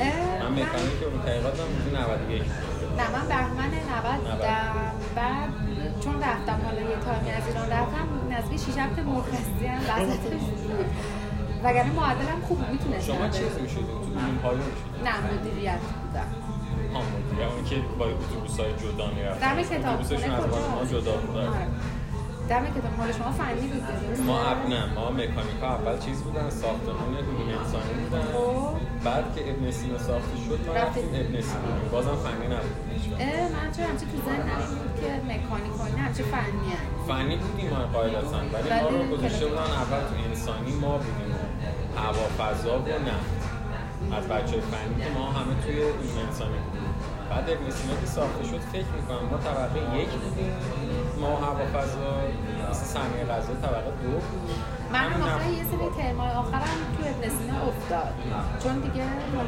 [0.00, 2.42] اه، من مکانیک اون طریقاتم حدود 91
[2.98, 5.50] نه من بهمن 90 بودم بعد
[6.04, 10.86] چون رفتم حالا یه تایمی از ایران رفتم نزدیک 6 هفته مرخصی هم وسطش بود.
[11.64, 16.28] وگرنه معدلم خوب می‌تونستم شما چیز می‌شدیم تو این پایون می‌شدیم نه مدیریت بودم.
[16.94, 19.54] مدیره اون که با اتوبوس های جدا می‌رفتن.
[19.54, 19.94] دم کتاب.
[19.94, 21.36] اتوبوسشون از ما جدا بود.
[21.36, 21.66] آره.
[22.48, 22.98] دم کتاب.
[22.98, 27.48] مال شما فنی بود؟ ما اب نه ما مکانیک ها اول چیز بودن ساختمان علوم
[27.58, 28.22] انسانی بودن.
[28.22, 28.79] خب.
[29.04, 31.04] بعد که ابن سینا ساخته شد ما رفتیم.
[31.04, 32.76] ابن سینا بازم فنی نبود.
[33.56, 37.36] من چرا همچه تو ذهنم این بود که مکانیک و اینا همچه فنی هست فنی
[37.36, 39.46] بودیم ما قاعدتا ولی ما رو گذاشته.
[39.46, 41.34] بودن اول تو انسانی ما بودیم.
[41.96, 43.40] هوا فضا و نفت
[44.18, 46.90] از بچه فنی که ما همه توی علوم انسانی بودیم.
[47.30, 50.52] بعد ابن سینا که ساخته شد فکر می‌کنم ما طبقه یک بودیم.
[51.20, 52.10] ما هوا فضا
[52.70, 54.50] مثل صنایع غذا طبقه دو بود
[54.92, 56.02] من هم نفت یه سری.
[56.02, 56.79] ترمای آخرم
[57.92, 58.14] افتاد
[58.62, 59.46] چون دیگه مال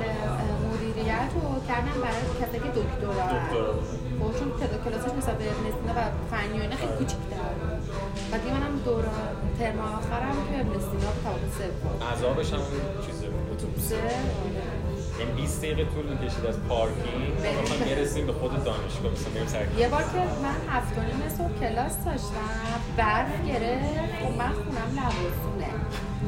[0.72, 3.81] مدیریت رو کردم برای کسی که دکترا بود.
[4.20, 4.48] خب چون
[4.85, 5.44] کلاسش نسبت به
[5.96, 6.00] و
[6.31, 7.81] فنی و خیلی کوچیک‌تر بود.
[8.33, 9.05] و دیگه منم دور
[9.59, 12.61] ترمای آخرم تو ابن سینا به طبقه سوم عذابش هم
[13.07, 13.52] چیزه بود.
[13.52, 13.96] اتوبوسه.
[15.18, 17.35] این 20 دقیقه طول می‌کشید از پارکینگ.
[17.42, 17.62] بریم.
[17.62, 21.59] بخوایم برسیم به خود دانشگاه مثلا سر یه بار که من هفت و نیم صبح
[21.61, 23.92] کلاس داشتم برف گرفت.
[24.24, 25.52] و من خونم لواسونه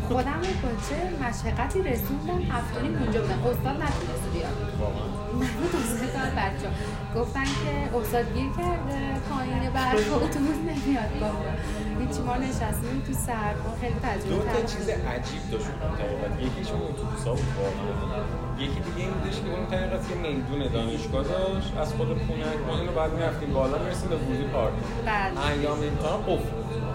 [0.08, 4.56] خودم رو چه مشقتی رسوندم؟ هفت و نیم اونجا بودم استاد نتونست بیاد.
[4.80, 5.06] واقعا.
[5.40, 6.68] من دو سه تا بچه
[7.16, 8.98] گفتن که استاد گیر کرده
[9.30, 11.10] پایین برف و اتوبوس نمیاد.
[11.20, 11.50] بابا
[12.00, 14.88] هیچی ما نشستیم تو سرما خیلی دو تجربه تا تلخ چیز.
[14.88, 18.22] عجیب داشت اون یکیش اون اتوبوسا بود؟ واقعا
[18.58, 21.76] یکی دیگه این بودش که اون طریقت یه میدون دانشگاه داشت.
[21.82, 24.72] از خود خونک ما اینو بعد می‌رفتیم بالا می‌رسیم به ورودی پارک.
[25.06, 25.46] بله.
[25.46, 26.93] ایام امتحان قفل بود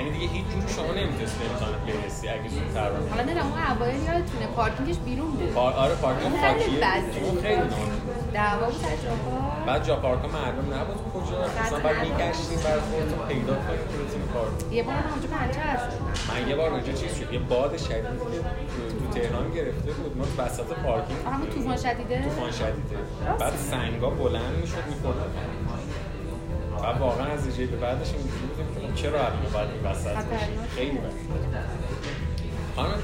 [0.00, 4.02] یعنی دیگه هیچ جور شما نمی‌تونستی امتحان برسی اگه زودتر رو حالا نه اون اوایل
[4.02, 5.52] یادتونه پارکینگش بیرون بود.
[5.52, 5.72] پار...
[5.72, 7.42] آره پارکینگ خاکیه اون.
[7.42, 7.62] خیلی
[8.32, 10.96] دعوا بود جاها بعد جا پارک معلوم نبود.
[11.14, 13.84] کجا؟ اصلا بعد میگشتیم برای خودتون پیدا کنیم.
[13.90, 14.48] که بتونیم کار.
[14.70, 17.32] یه بار اونجا پنچر شد من یه بار اونجا چیز شد.
[17.32, 18.20] یه باد شدید
[18.98, 20.16] تو تهران گرفته بود.
[20.16, 22.96] ما وسط پارکینگ همون طوفان شدیده؟ طوفان شدیده.
[23.40, 25.16] بعد سنگا بلند می‌شد می‌خورد.
[26.82, 30.16] و واقعا از جایی به بعدش اینجوری بودیم که خب چرا الان باید این وسط.
[30.76, 31.12] خیلی بد.
[32.76, 32.98] خانم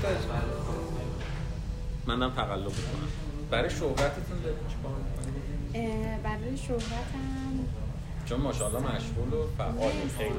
[2.07, 3.09] دارم تقلب می‌کنم.
[3.51, 5.43] برای شهرتتون دارید چیکار می‌کنید؟
[5.75, 7.57] اه، برای شهرتم.
[8.25, 10.31] چون ماشاءالله مشغول و فعالین خیلی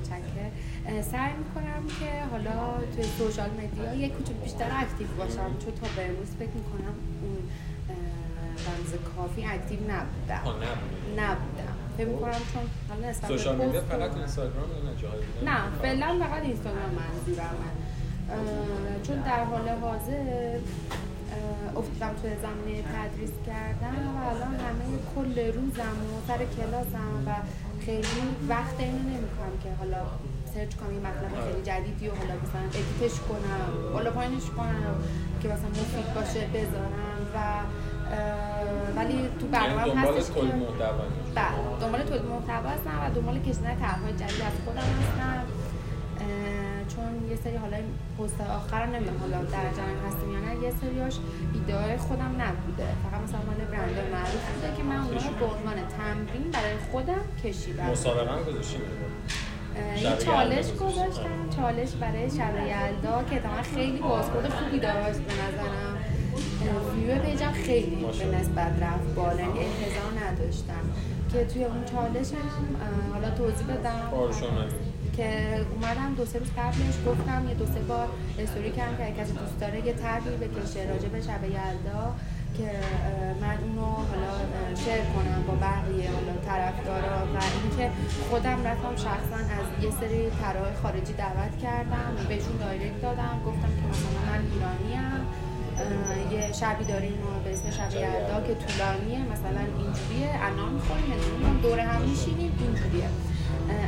[0.00, 0.50] متشکر
[0.86, 5.50] اه، سعی می‌کنم که حالا توی سوشال مدیا یک کوچولو بیشتر اکتیو باشم.
[5.64, 7.38] چون تا به امروز فکر می‌کنم اون
[8.66, 10.42] رمز کافی active نبودم.
[11.16, 11.77] نبودم.
[11.98, 16.90] فکر می‌کنم چون حالا social media فقط اینستاگرام نه؟ جاهای دیگه؟ نه فعلا فقط اینستاگرام
[17.02, 17.70] منظورمه
[18.30, 20.58] اه، چون در حال حاضر
[21.76, 24.84] افتادم توی زمینه تدریس کردن و الان همه
[25.14, 27.30] کل روزم و سر کلاسم و
[27.84, 30.02] خیلی وقت اینو نمی‌کنم که حالا
[30.54, 34.94] search کنم یه مطلب خیلی جدیدی و حالا مثلا edit ش کنم بالا پایینش کنم
[35.42, 37.38] که مثلا مفید باشه بذارم و
[38.96, 43.76] ولی تو یعنی برنامه دنبال هستش که بله دنبال تولید محتوا هستم و دنبال کشیدن
[43.76, 45.44] طرحهای جدید از خودم هستم
[46.88, 47.76] چون یه سری حالا
[48.18, 51.16] پست آخر رو نمی‌دونم حالا در جریان هستیم یا نه یه سریاش
[51.54, 52.86] ایده خودم نبوده.
[53.04, 57.24] فقط مثلا مال برند معروف بوده که من اونها رو به عنوان تمرین برای خودم
[57.44, 57.84] کشیدم.
[57.84, 58.80] هم گذاشتیم
[59.76, 65.18] اه، شب یه چالش گذاشتم چالش برای شب یلدا که اتفاقا خیلی بازخورد خوبی داشت
[65.18, 65.97] به نظرم.
[66.96, 68.36] ویو پیجم خیلی به.
[68.38, 70.84] نسبت رفت بالا یعنی انتظار نداشتم
[71.32, 74.10] که توی اون چالش هم اه، حالا توضیح بدم.
[75.16, 75.30] که
[75.74, 79.60] اومدم دو سه روز قبلش گفتم یه دو سه بار استوری کردم که کسی دوست
[79.60, 82.04] داره یه طرحی بکشه راجع به شب یلدا
[82.58, 82.70] که
[83.40, 84.30] من اونو حالا
[84.84, 87.90] شیر کنم با بقیه حالا طرفدارا و اینکه
[88.30, 93.82] خودم رفتم شخصا از یه سری طرح خارجی دعوت کردم بهشون دایرکت دادم گفتم که
[93.90, 95.04] مثلا من ایرانیم.
[95.14, 95.27] اه،
[96.32, 100.30] یه شبی داریم ما به اسم شب یلدا که طولانیه مثلا اینجوریه.
[100.48, 103.08] انار می‌خوریم انجوری دوره هم میشینیم اینجوریه.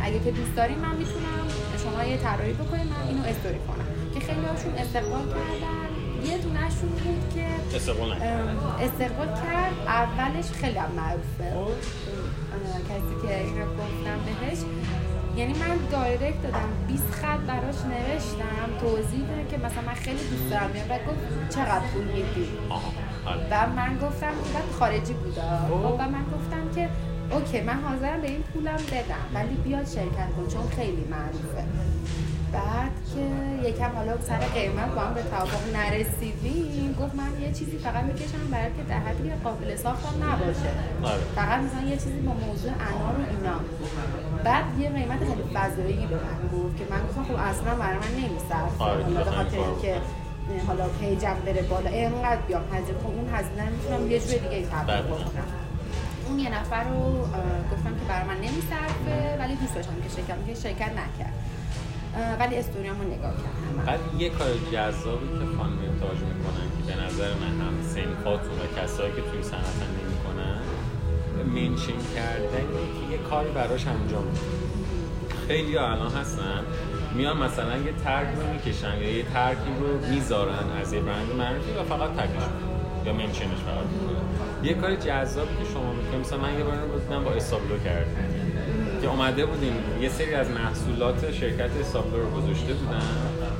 [0.03, 1.44] اگه که دوست داریم من می‌تونم
[1.85, 3.87] شما یه طراحی بکنید من اینو استوری کنم.
[4.14, 5.90] که خیلی هاشون استقبال کردن.
[6.31, 9.72] یه دونهشون بود که استقبال کرد.
[9.87, 11.44] اولش خیلی هم معروفه.
[11.44, 14.59] اه، کسی که این رو گفتم بهش.
[15.40, 20.50] یعنی من دایرکت دادم 20 خط براش نوشتم توضیح ده که مثلا من خیلی دوست
[20.50, 22.48] دارم بعد گفت چقدر پول میدی؟
[23.50, 26.88] و من گفتم بعد خارجی بود خب و من گفتم که
[27.31, 31.64] اوکی من حاضرم به این پولم بدم ولی بیاد شرکت کن چون خیلی معروفه.
[32.53, 33.25] بعد که
[33.69, 38.51] یکم حالا سر قیمت با هم به توافق نرسیدیم گفت من یه چیزی فقط می‌کشم
[38.51, 40.71] برای که در حدی که قابل ساختم نباشه.
[41.03, 41.21] آره.
[41.35, 43.61] فقط مثلا یه چیزی با موضوع انار و اینا.
[44.45, 48.13] بعد یه قیمت خیلی فضایی به من گفت که من گفتم خب اصلا برای من
[48.23, 50.01] نمیصرفه آره، به خاطر اینکه
[50.67, 54.95] حالا پیجم بره بالا اینقدر بیام هزینه خب اون هزینه می‌تونم یه جور دیگه تبدیل
[54.95, 55.03] بله.
[55.03, 55.49] بکنم.
[56.29, 57.03] اون یه نفر رو
[57.73, 61.35] گفتم که برای من نمیصرفه ولی دوست داشتم که شرکت که شرکت نکرد.
[62.40, 63.87] ولی استوریامو نگاه کردم.
[63.87, 68.83] بعد یه کار جذابی که خانم تاج می‌کنن که به نظر من هم سنفاتون و
[68.83, 70.61] کسایی که توی صنعت هم نمی‌کنن
[71.55, 74.25] منشن کردنی که یه کاری براش انجام
[75.49, 76.64] خیلی الان هستن
[77.14, 81.70] میان مثلا یه ترک رو می‌کشن یا یه ترکی رو می‌ذارن از یه برند معرفی
[81.70, 82.42] و فقط تگش
[83.07, 86.75] یا منشنش فقط می‌کنن یه کار جذابی که شما می‌کنید مثلا من یه بار
[87.11, 88.30] رو با استابلو کردیم
[89.03, 93.03] که اومده بودیم یه سری از محصولات شرکت استابلو رو گذاشته بودن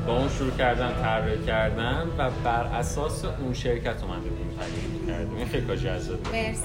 [0.07, 5.37] با اون شروع کردن طراحی کردن و بر اساس اون شرکت اومده بودیم تغییر کردیم
[5.37, 6.62] این خیلی کار جذابی مرسی.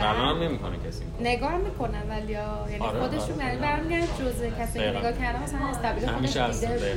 [0.00, 1.02] الان نمی‌کنه کسی.
[1.20, 2.32] نگاه می‌کنن ولی.
[2.32, 3.44] یعنی آره، خودشون آره.
[3.46, 4.90] یعنی برمیگردن جزء کسی که.
[4.90, 6.94] نگاه کردن مثلا استابیل خودش همیشه هست، دیده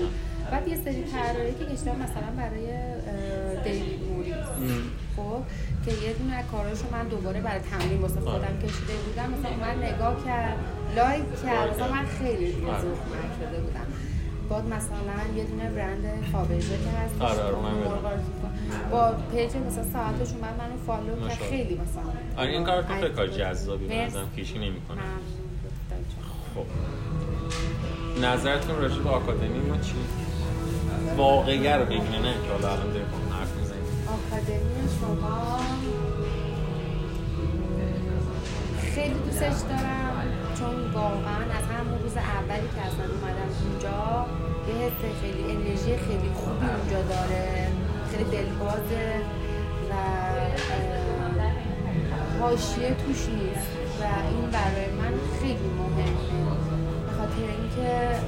[0.52, 2.68] بعد یه سری طراحی که کشیدم مثلا برای
[3.64, 4.36] دیوید موریس
[5.32, 5.44] خب
[5.86, 8.32] که یه دونه از کاراشو من دوباره برای تمرین واسه آره.
[8.32, 10.58] خودم کشیده بودم مثلا من نگاه کرد
[10.96, 12.06] like کرد مثلا من.
[12.06, 12.82] خیلی دیگه آره.
[12.82, 13.88] شده بودم
[14.50, 18.02] بعد مثلا یه دونه برند فابرژه که هست آره، می‌دونم.
[18.92, 21.38] با page مثلا ساعتش اومد منو follow کرد.
[21.50, 22.04] خیلی مثلا
[22.38, 23.28] آره این کار تو کار.
[23.28, 24.08] جذابی به مرسی.
[24.08, 25.02] نظرم کیشی نمی‌کنه.
[26.56, 26.66] خب
[28.26, 29.94] نظرتون راجع به آکادمی ما چی؟
[31.18, 32.94] واقعیه رو بگینه نه که حالا الان
[34.16, 35.60] آکادمی شما.
[38.96, 40.28] خیلی دوستش دارم
[40.60, 44.26] چون واقعا از همون روز اولی که اصلا اومدم اونجا
[44.68, 47.68] یه حس خیلی انرژی خیلی خوبی اونجا داره.
[48.12, 49.22] خیلی دلبازه
[49.90, 49.94] و
[52.40, 56.52] حاشیه توش نیست و این برای من خیلی مهمه.
[57.06, 58.20] به خاطر اینکه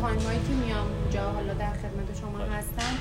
[0.00, 2.94] تایمایی که میام اونجا حالا در خدمت شما هستم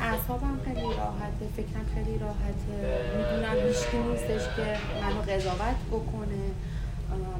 [0.00, 2.74] اعصابم خیلی راحته فکرم خیلی راحته.
[3.16, 4.66] می‌دونم هیچکی نیستش که
[5.02, 6.44] منو قضاوت بکنه.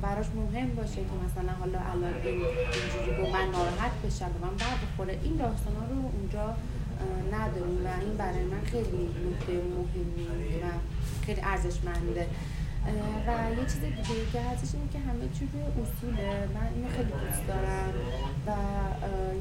[0.02, 4.76] براش مهم باشه که مثلا حالا الان اینجوری با من ناراحت بشم و من بر
[4.82, 5.18] بخوره.
[5.22, 6.54] این داستانا رو اونجا
[7.32, 10.26] نداریم و این برای من خیلی نکته مهمی
[10.62, 10.66] و
[11.26, 12.26] خیلی ارزشمنده.
[13.26, 15.48] و یه چیز دیگه که هستش اینه که همه چیز
[15.82, 16.48] اصوله.
[16.54, 17.92] من اینو خیلی دوست دارم
[18.46, 18.50] و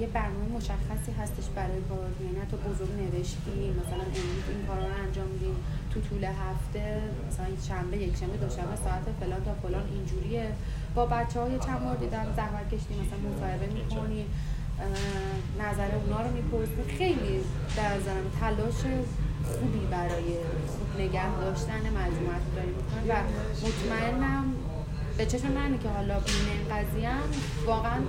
[0.01, 4.93] یه برنامه مشخصی هستش برای کار یعنی تو بزرگ نوشتی مثلا امروز این کارا رو
[5.07, 5.55] انجام میدیم.
[5.93, 10.47] تو طول هفته مثلا شنبه یک شنبه دوشنبه ساعت فلان تا فلان اینجوریه.
[10.95, 14.25] با بچه های چند بار دیدم زحمت کشتی مثلا مصاحبه می‌کنی
[15.59, 16.97] نظر اونا رو می‌پرسی.
[16.97, 17.35] خیلی
[17.77, 18.81] در نظرم تلاش
[19.43, 22.75] خوبی برای خوب نگه داشتن مجموعت داریم.
[22.75, 23.13] می‌کنن و
[23.67, 24.53] مطمئنم
[25.17, 27.23] به چشم منی که حالا این قضیه هم
[27.65, 27.99] واقعا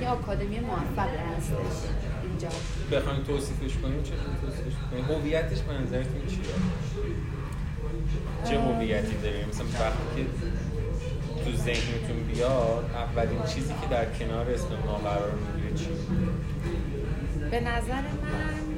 [0.00, 1.88] یه آکادمی موفق هستش
[2.22, 2.48] اینجا.
[2.92, 6.54] بخواین توصیفش کنیم چه توصیفش کنیم؟ هویتش به نظرتون چیه؟
[8.44, 10.26] چه هویتی داریم؟ مثلا وقتی که
[11.44, 15.88] تو ذهنتون بیاد اولین چیزی که در کنار اسم ما قرار می‌گیره چی؟
[17.50, 18.69] به نظر من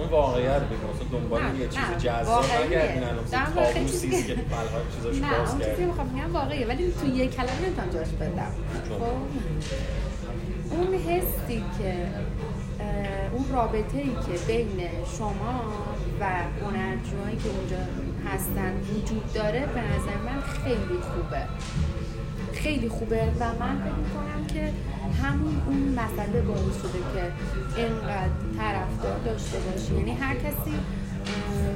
[0.00, 5.20] اون واقعیت بگیم مثلا دنبال یه چیز جذاب نگردین مثلا کابوسی که بلها چیزاش باز
[5.20, 8.52] کرد نه اون چیزی می‌خوام بگم واقعیه ولی تو یه کلمه نمی‌تونم جاش بدم.
[8.98, 9.02] خب؟
[10.70, 11.94] اون حسی که
[13.32, 15.64] اون رابطه ای که بین شما
[16.20, 16.24] و
[16.64, 17.76] هنرجوهایی که اونجا
[18.26, 21.42] هستن وجود داره به نظر من خیلی خوبه.
[22.62, 24.72] خیلی خوبه و من فکر می‌کنم که
[25.22, 27.22] همون اون مسئله باعث شده که
[27.76, 29.94] اینقدر طرفدار داشته باشی.
[29.94, 30.74] یعنی هر کسی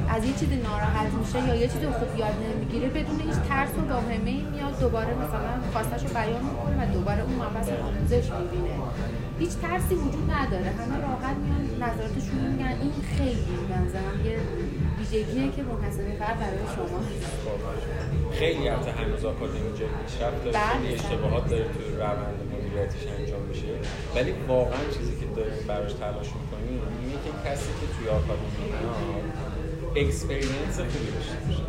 [0.09, 3.92] از یه چیزی ناراحت میشه یا یه چیزی خوب یاد نمی‌گیره بدون هیچ ترس و
[3.92, 8.75] واهمه ای میاد دوباره مثلا خواستش رو بیان می‌کنه و دوباره اون مبحث آموزش می‌بینه.
[9.38, 10.70] هیچ ترسی وجود نداره.
[10.81, 12.75] همه راحت میان نظراتشون میگن.
[12.83, 14.37] این خیلی بنظرم یه
[15.12, 16.98] ویژگیه که منحصر فقط برای شما.
[18.32, 20.94] خیلی البته هنوز آکادمی جای پیشرفت داره خیلی بله.
[20.94, 23.66] اشتباهات داره توی روند مدیریتش انجام میشه.
[24.14, 30.06] ولی واقعا چیزی که داریم براش تلاش می‌کنیم اینه که کسی که توی آکادمی میاد
[30.07, 31.62] experience خوبی داشته باشه.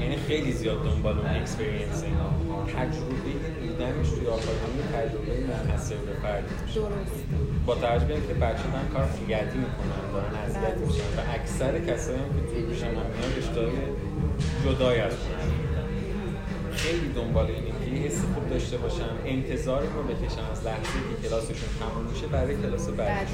[0.00, 2.28] یعنی خیلی زیاد دنبال اون experience اینا
[2.66, 7.55] تجربه دیدنش توی آکادمی تجربه منحصر به فردی درست.
[7.66, 12.18] با توجه به که بچه هم کار فیگتی می‌کنن دارن اذیت میشن و اکثر کسایی
[12.18, 13.70] هم که توی پیشم هم میان رشته‌های
[14.64, 15.12] جدای از
[16.72, 21.28] خیلی دنبال اینه که یه حس خوب داشته باشن انتظار رو بکشن از لحظه که
[21.28, 23.32] کلاسشون تموم میشه برای کلاس بعدی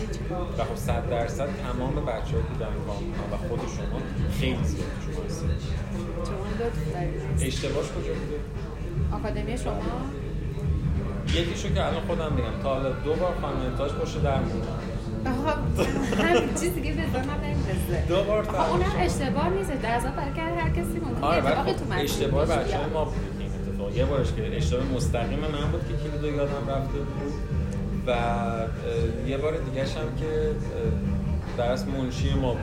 [0.58, 3.98] و خب صد درصد تمام بچه که دارن کار می‌کنن و خود شما
[4.40, 4.86] خیلی زیاد
[6.26, 6.42] شما
[7.40, 8.40] اشتباهش کجا بوده؟
[9.12, 10.21] آکادمی شما؟
[11.34, 12.62] یکیشو که الان خودم میگم.
[12.62, 14.78] تا حالا دو بار خانم پشت در موندم
[16.18, 18.04] همین چیزی که به من نمی‌رسه.
[18.08, 19.72] دو بار تا اونم اشتباه نیست.
[19.82, 23.14] در اصلا برای هر کسی ممکنه آره اتفاقی تو اشتباه بچه ما بود
[23.68, 23.96] اتفاق.
[23.96, 27.32] یه بارش که اشتباه مستقیم من بود که کلیدو یادم رفته بود.
[28.06, 28.14] و
[29.26, 30.50] یه بار دیگه هم که
[31.58, 32.60] درس منشی ما بود.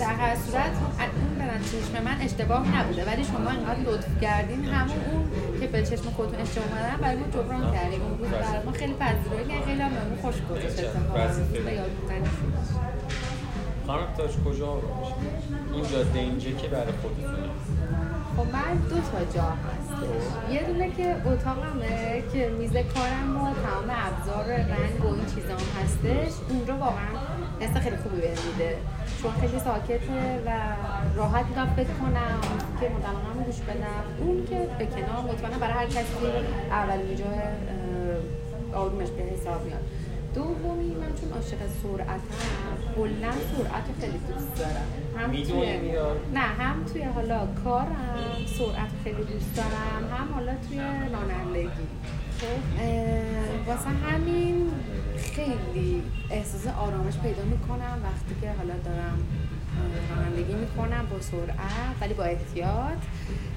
[0.00, 3.04] در هر صورت اون برن چشم من اشتباه نبوده.
[3.04, 4.64] ولی شما اینقدر لطف کردین.
[4.64, 5.24] همون اون
[5.72, 8.02] به چشم خودتون اشتباه اومدن برای ما جبران کردیم.
[8.02, 10.90] اون روز برای ما خیلی پذیرایی خیلی هم بهمون خوش گذشت.
[13.86, 14.88] خانم تاج کجا رو
[15.74, 17.48] این جاده اینجا که برای خودتونه.
[18.36, 20.52] خب من دو تا جا هستش.
[20.52, 26.32] یه دونه که اتاقمه که میز کارم و تمام ابزار رنگ و این چیزام هستش.
[26.48, 27.08] اونجا واقعا
[27.60, 28.76] حس خیلی خوبی بهم میده.
[29.22, 30.50] چون خیلی ساکته و
[31.16, 32.40] راحت می‌تونم فکر کنم
[32.80, 34.04] که مدامم گوش بدم.
[34.20, 36.26] اون که به کنار مطمئنم برای هر کسی
[36.70, 37.38] اولین جای
[38.74, 39.80] آرومش به حساب میاد.
[40.34, 44.86] دومی من چون عاشق سرعت هم کلا سرعت خیلی دوست دارم.
[45.16, 45.78] هم توی
[46.34, 50.80] نه هم توی حالا کارم سرعت خیلی دوست دارم هم حالا توی
[51.12, 51.70] رانندگی.
[53.66, 54.70] واسه همین
[55.18, 59.18] خیلی احساس آرامش پیدا می‌کنم وقتی که حالا دارم
[60.10, 62.98] رانندگی می‌کنم با سرعت ولی با احتیاط.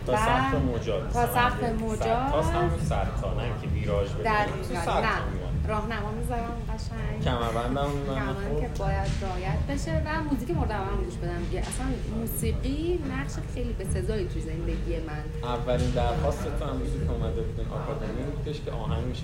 [0.06, 2.32] تا سخت موجات تا سخت موجات.
[2.32, 5.43] تا همون سرطانه که ویراج نه.
[5.68, 7.24] راهنما می‌ذارم قشنگ.
[7.24, 11.86] کمربندم کمربند که باید رعایت بشه و موزیک مورد علاقه گوش بدم دیگه اصلا
[12.20, 15.24] موسیقی نقش خیلی به سزایی تو زندگی من.
[15.50, 19.24] اولین درخواست تو هم روزی که اومده بودین آکادمی بودش که آهنگ میشه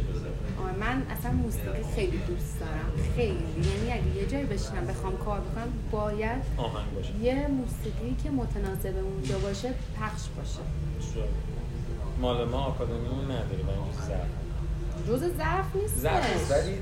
[0.60, 2.92] آه، من اصلا موسیقی خیلی دوست دارم.
[3.16, 3.46] خیلی.
[3.70, 7.16] یعنی اگه یه جایی بشینم بخوام کار بکنم باید آهنگ باشه.
[7.22, 9.70] یه موسیقی که متناسب اونجا باشه
[10.00, 10.60] پخش باشه.
[12.22, 14.39] مال ما آکادمیمون نداره و اینجا
[15.08, 16.06] جز ضعف نیست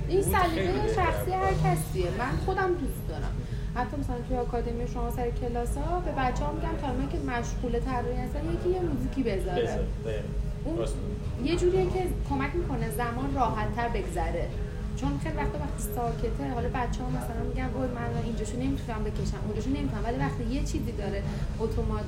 [0.08, 1.54] این سلیقه شخصی هر.
[1.54, 3.32] کسیه من خودم دوست دارم
[3.76, 7.80] حتی مثلا توی آکادمی شما سر کلاس ها به بچه ها میگم تا که مشغول
[7.80, 9.80] طراحی هستن یکی یه موزیکی بذاره.
[10.66, 10.78] اون.
[11.44, 14.48] یه جوریه که کمک می‌کنه زمان راحت تر بگذره
[15.00, 19.42] چون خیلی وقتا وقتی ساکته حالا بچه ها مثلا میگن وای من اینجاشو نمی‌تونم بکشم
[19.46, 20.04] اونجاشو نمی‌تونم.
[20.04, 21.24] ولی وقتی یه چیزی داره
[21.60, 22.08] اتومات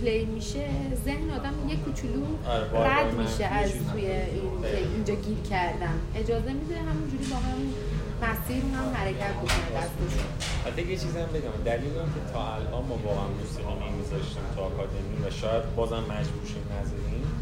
[0.00, 0.64] پلی میشه
[1.04, 4.50] ذهن آدم یه کوچولو آره، رد میشه از توی این.
[4.94, 7.74] اینجا گیر کردم اجازه میده همونجوری با همون
[8.22, 10.28] مسیر هم حرکت بکنه دستشون.
[10.66, 11.56] حتی یه چیزی هم بگم.
[11.64, 16.64] دلیل که تا الان ما واقعا موسیقی نمیذاشتیم تو آکادمی و شاید بازم مجبور شیم
[16.80, 17.35] نذاریم.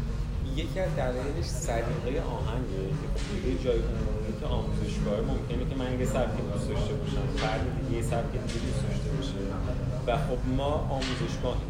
[0.55, 5.99] یکی از دلایلش سلیقه آهنگه که خب یه جای عمومی که آموزشگاه ممکنه که من
[5.99, 9.39] یه سبکی دوست داشته باشم فرد دیگه یه سبک دیگه دوست داشته باشه.
[10.07, 11.69] و خب ما آموزشگاهیم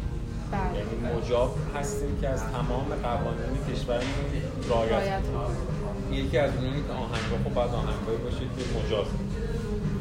[0.52, 0.78] بله.
[0.78, 4.30] یعنی مجاب هستیم که از تمام قوانین کشورمون
[4.68, 5.22] رعایت.
[6.12, 9.06] یکی از اونایی که آهنگا خب باید آهنگایی باشه که مجاز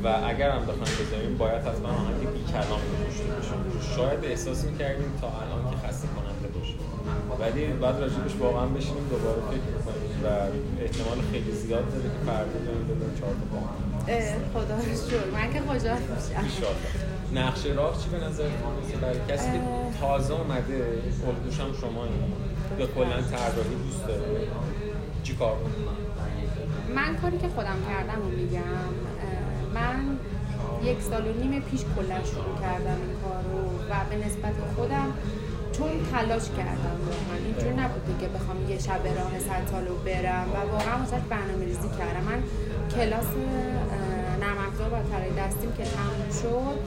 [0.04, 5.28] و اگر هم بخوایم بذاریم باید حتما آهنگ بی کلام باشه شاید احساس می‌کردیم تا
[5.28, 6.08] الان که خسته
[7.40, 10.28] ولی بعد راجبش واقعا بشینیم دوباره فکر کنیم و
[10.82, 13.76] احتمال خیلی زیاد داره که فردا بریم ببینیم چهار تا با هم.
[14.08, 15.30] اه، خدا رو شکر.
[15.34, 17.48] من که خوشحال میشم ایشالله.
[17.48, 19.60] نقش راه چی به نظر میاد برای کسی که.
[20.02, 22.06] تازه اومده الگوش هم شما
[22.80, 24.48] یا کلا طراحی دوست داره.
[25.24, 28.62] چی کار کنه من کاری که خودم کردم رو میگم.
[29.74, 30.18] من
[30.84, 33.60] یک سال و نیم پیش کلا شروع کردم این کار رو
[33.90, 35.14] و به نسبت خودم
[35.78, 37.38] چون تلاش کردم واقعا.
[37.46, 40.48] اینجور نبوده که بخوام یه شب راه رو برم.
[40.54, 42.24] و واقعا واسه برنامه ریزی کردم.
[42.30, 42.40] من
[42.96, 43.30] کلاس
[44.42, 46.78] نرم افزار و طراحی دستیم که تموم شد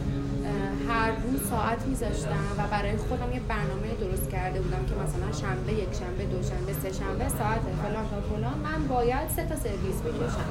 [0.89, 5.73] هر روز ساعت میذاشتم و برای خودم یه برنامه درست کرده بودم که مثلا شنبه
[5.73, 8.59] یک شنبه دو شنبه سه شنبه ساعت فلان تا فلان.
[8.59, 10.51] من باید سه تا سرویس بکشم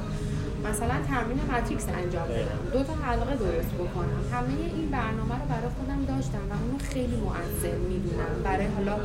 [0.64, 2.60] مثلا تمرین ماتریکس انجام بدم.
[2.72, 4.20] دو تا حلقه درست بکنم.
[4.32, 8.42] همه این برنامه رو برای خودم داشتم و اونو خیلی مؤثر می‌دونم.
[8.44, 8.96] برای حالا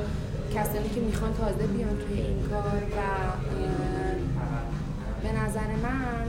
[0.56, 3.00] کسانی که می‌خوان تازه بیان توی این کار و
[5.24, 6.26] به نظر من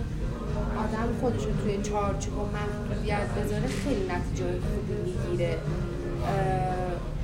[0.85, 5.59] آدم خودش رو توی چارچوب و محدودیت بذاره خیلی نتیجه خوبی می‌گیره.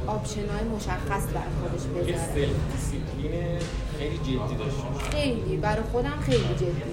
[0.07, 2.49] آپشن های مشخص بر خودش بذاره.
[3.99, 5.11] خیلی جدی باشه.
[5.11, 5.57] خیلی.
[5.57, 6.90] برای خودم خیلی جدی.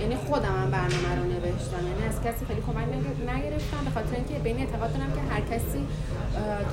[0.00, 1.82] یعنی خودم هم برنامه رو نوشتم.
[1.88, 5.20] یعنی از کسی خیلی کمک نگ- نگرفتم به خاطر اینکه به این اعتقاد دارم که
[5.34, 5.80] هر کسی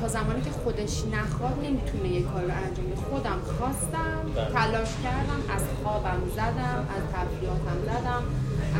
[0.01, 3.01] تا زمانی که خودش نخواد نمی‌تونه یه کار رو انجام بده.
[3.09, 4.45] خودم خواستم بله.
[4.57, 8.23] تلاش کردم از خوابم زدم از تفریحاتم زدم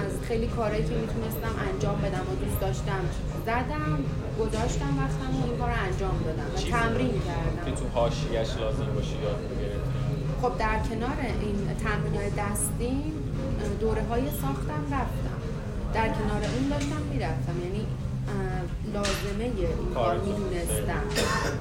[0.03, 3.03] از خیلی کارهایی که می‌تونستم انجام بدم و دوست داشتم
[3.45, 3.91] زدم
[4.39, 8.85] گذاشتم وقتم و این کار رو انجام دادم و تمرین که کردم تو حاشیه‌اش لازم
[8.95, 9.15] باشه
[10.45, 13.13] خب در کنار این تمرین های دستی
[13.79, 15.39] دوره های ساختم رفتم.
[15.93, 17.55] در کنار اون داشتم می‌رفتم.
[17.65, 17.85] یعنی
[18.93, 20.17] لازمه این کار.
[20.17, 21.03] می‌دونستم.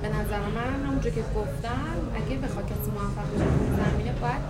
[0.03, 3.45] به نظر من همونجور که گفتم اگه بخواد کسی موفق بشه
[3.81, 4.43] زمینه باید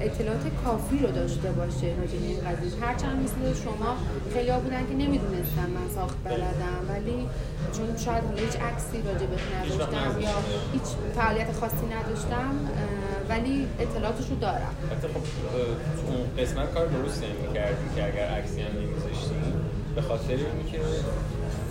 [0.00, 1.86] اطلاعات کافی رو داشته باشه.
[2.00, 2.84] راجع به این قضیه.
[2.84, 3.96] هرچند مثل شما
[4.34, 6.80] خیلی بودن که نمی‌دونستن من ساخت بلدم.
[6.88, 7.26] ولی
[7.72, 10.36] چون شاید حالا هیچ عکسی راجع به نداشتم یا.
[10.72, 12.52] هیچ فعالیت خاصی نداشتم
[13.30, 14.74] ولی اطلاعاتش رو دارم.
[14.92, 15.24] حتی خب
[16.06, 19.54] اون قسمت کار درستی هم می‌کردی که اگر عکسی هم نمی‌ذاشتیم
[19.94, 20.80] به خاطر اینکه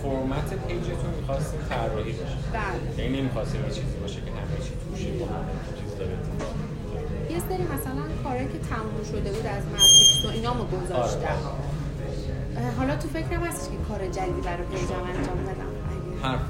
[0.02, 2.36] فرمت پیجتون می‌خواستیم طراحی باشه.
[2.52, 3.04] بله.
[3.04, 6.16] یعنی نمی‌خواستیم یه چیزی باشه که همه چی توشه با همه چیز داره
[7.30, 11.38] یه سری مثلا کارهایی که تموم شده بود از ماتریکس و اینامو گذاشتم
[12.56, 15.70] اه، حالا تو فکرم هستش که کار جدیدی برای پیجم انجام بدم.
[16.22, 16.40] حرف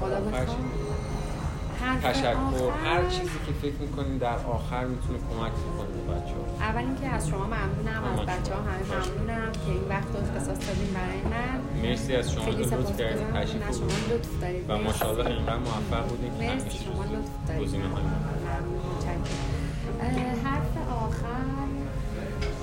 [2.03, 2.35] تشکر.
[2.85, 6.43] هر چیزی که فکر می‌کنین در آخر می‌تونه کمک بکنه به بچه‌ها.
[6.69, 8.19] اول اینکه از شما ممنونم از.
[8.19, 11.89] بچه ها همه ممنونم که این وقت رو اختصاص دادین برای من.
[11.89, 13.33] مرسی از شما لطف سپاسگزارم.
[13.33, 13.61] تشریف
[14.41, 14.69] دارید.
[14.69, 14.77] و.
[14.77, 17.63] ماشاءالله اینقدر موفق بودین که مرسی همیشه شما لطف دارید.
[17.63, 18.03] گزینه های
[20.45, 21.43] حرف آخر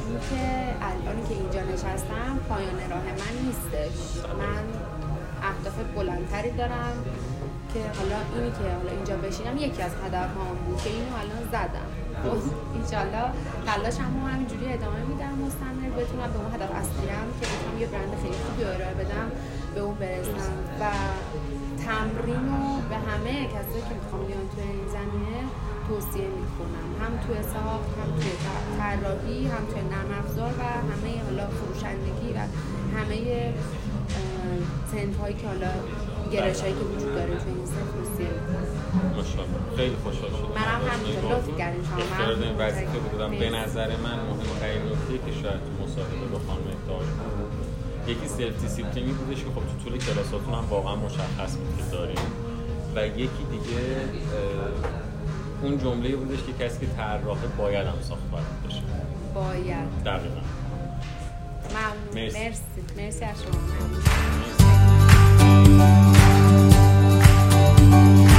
[0.09, 3.99] این که الان که اینجا نشستم پایان راه من نیستش.
[4.39, 4.65] من
[5.43, 7.05] اهداف بلندتری دارم.
[7.73, 10.31] که حالا اینی که حالا اینجا بشینم یکی از هدف
[10.67, 11.89] بود که اینو الان زدم.
[12.23, 12.39] خب
[12.77, 13.27] اینشالله
[13.67, 17.87] تلاش هم همینجوری ادامه میدم مستمر بتونم به اون هدف اصلی هم که بتونم یه
[17.93, 19.29] برند خیلی خوبی ارائه بدم
[19.75, 20.55] به اون برسم.
[20.81, 20.85] و
[21.87, 25.39] تمرین رو به همه کسایی که می‌خوام بیان توی این زمینه
[25.89, 26.89] توصیه می‌کنم.
[27.01, 28.33] هم توی ساخت هم توی
[28.79, 32.39] طراحی هم توی نرم افزار و همه حالا فروشندگی و
[32.97, 33.19] همه
[34.93, 35.71] سنت هایی که حالا
[36.33, 38.27] گرش هایی که وجود داره توی این توصیه
[39.77, 40.49] خیلی خوشحال شدم.
[40.61, 42.45] منم همینطور لطف کردین شما.
[42.45, 43.31] این وظیفه بودم.
[43.31, 47.07] به نظر من مهمترین نکته که شاید تو مصاحبه با خانم اهداج
[48.07, 52.19] یکی self-discipline ی بودش که خب تو طول کلاساتون هم واقعا مشخص بود که داریم.
[52.97, 53.81] و یکی دیگه
[55.63, 58.21] اون جمله بودش که کسی که طراحه باید هم ساخت
[58.69, 58.83] بشه
[59.35, 60.05] باید.
[60.05, 60.41] دقیقا.
[62.15, 62.39] مرسی.
[62.39, 62.63] مرسی,
[62.97, 64.78] مرسی از شما.
[65.69, 65.99] Thank
[68.33, 68.38] you.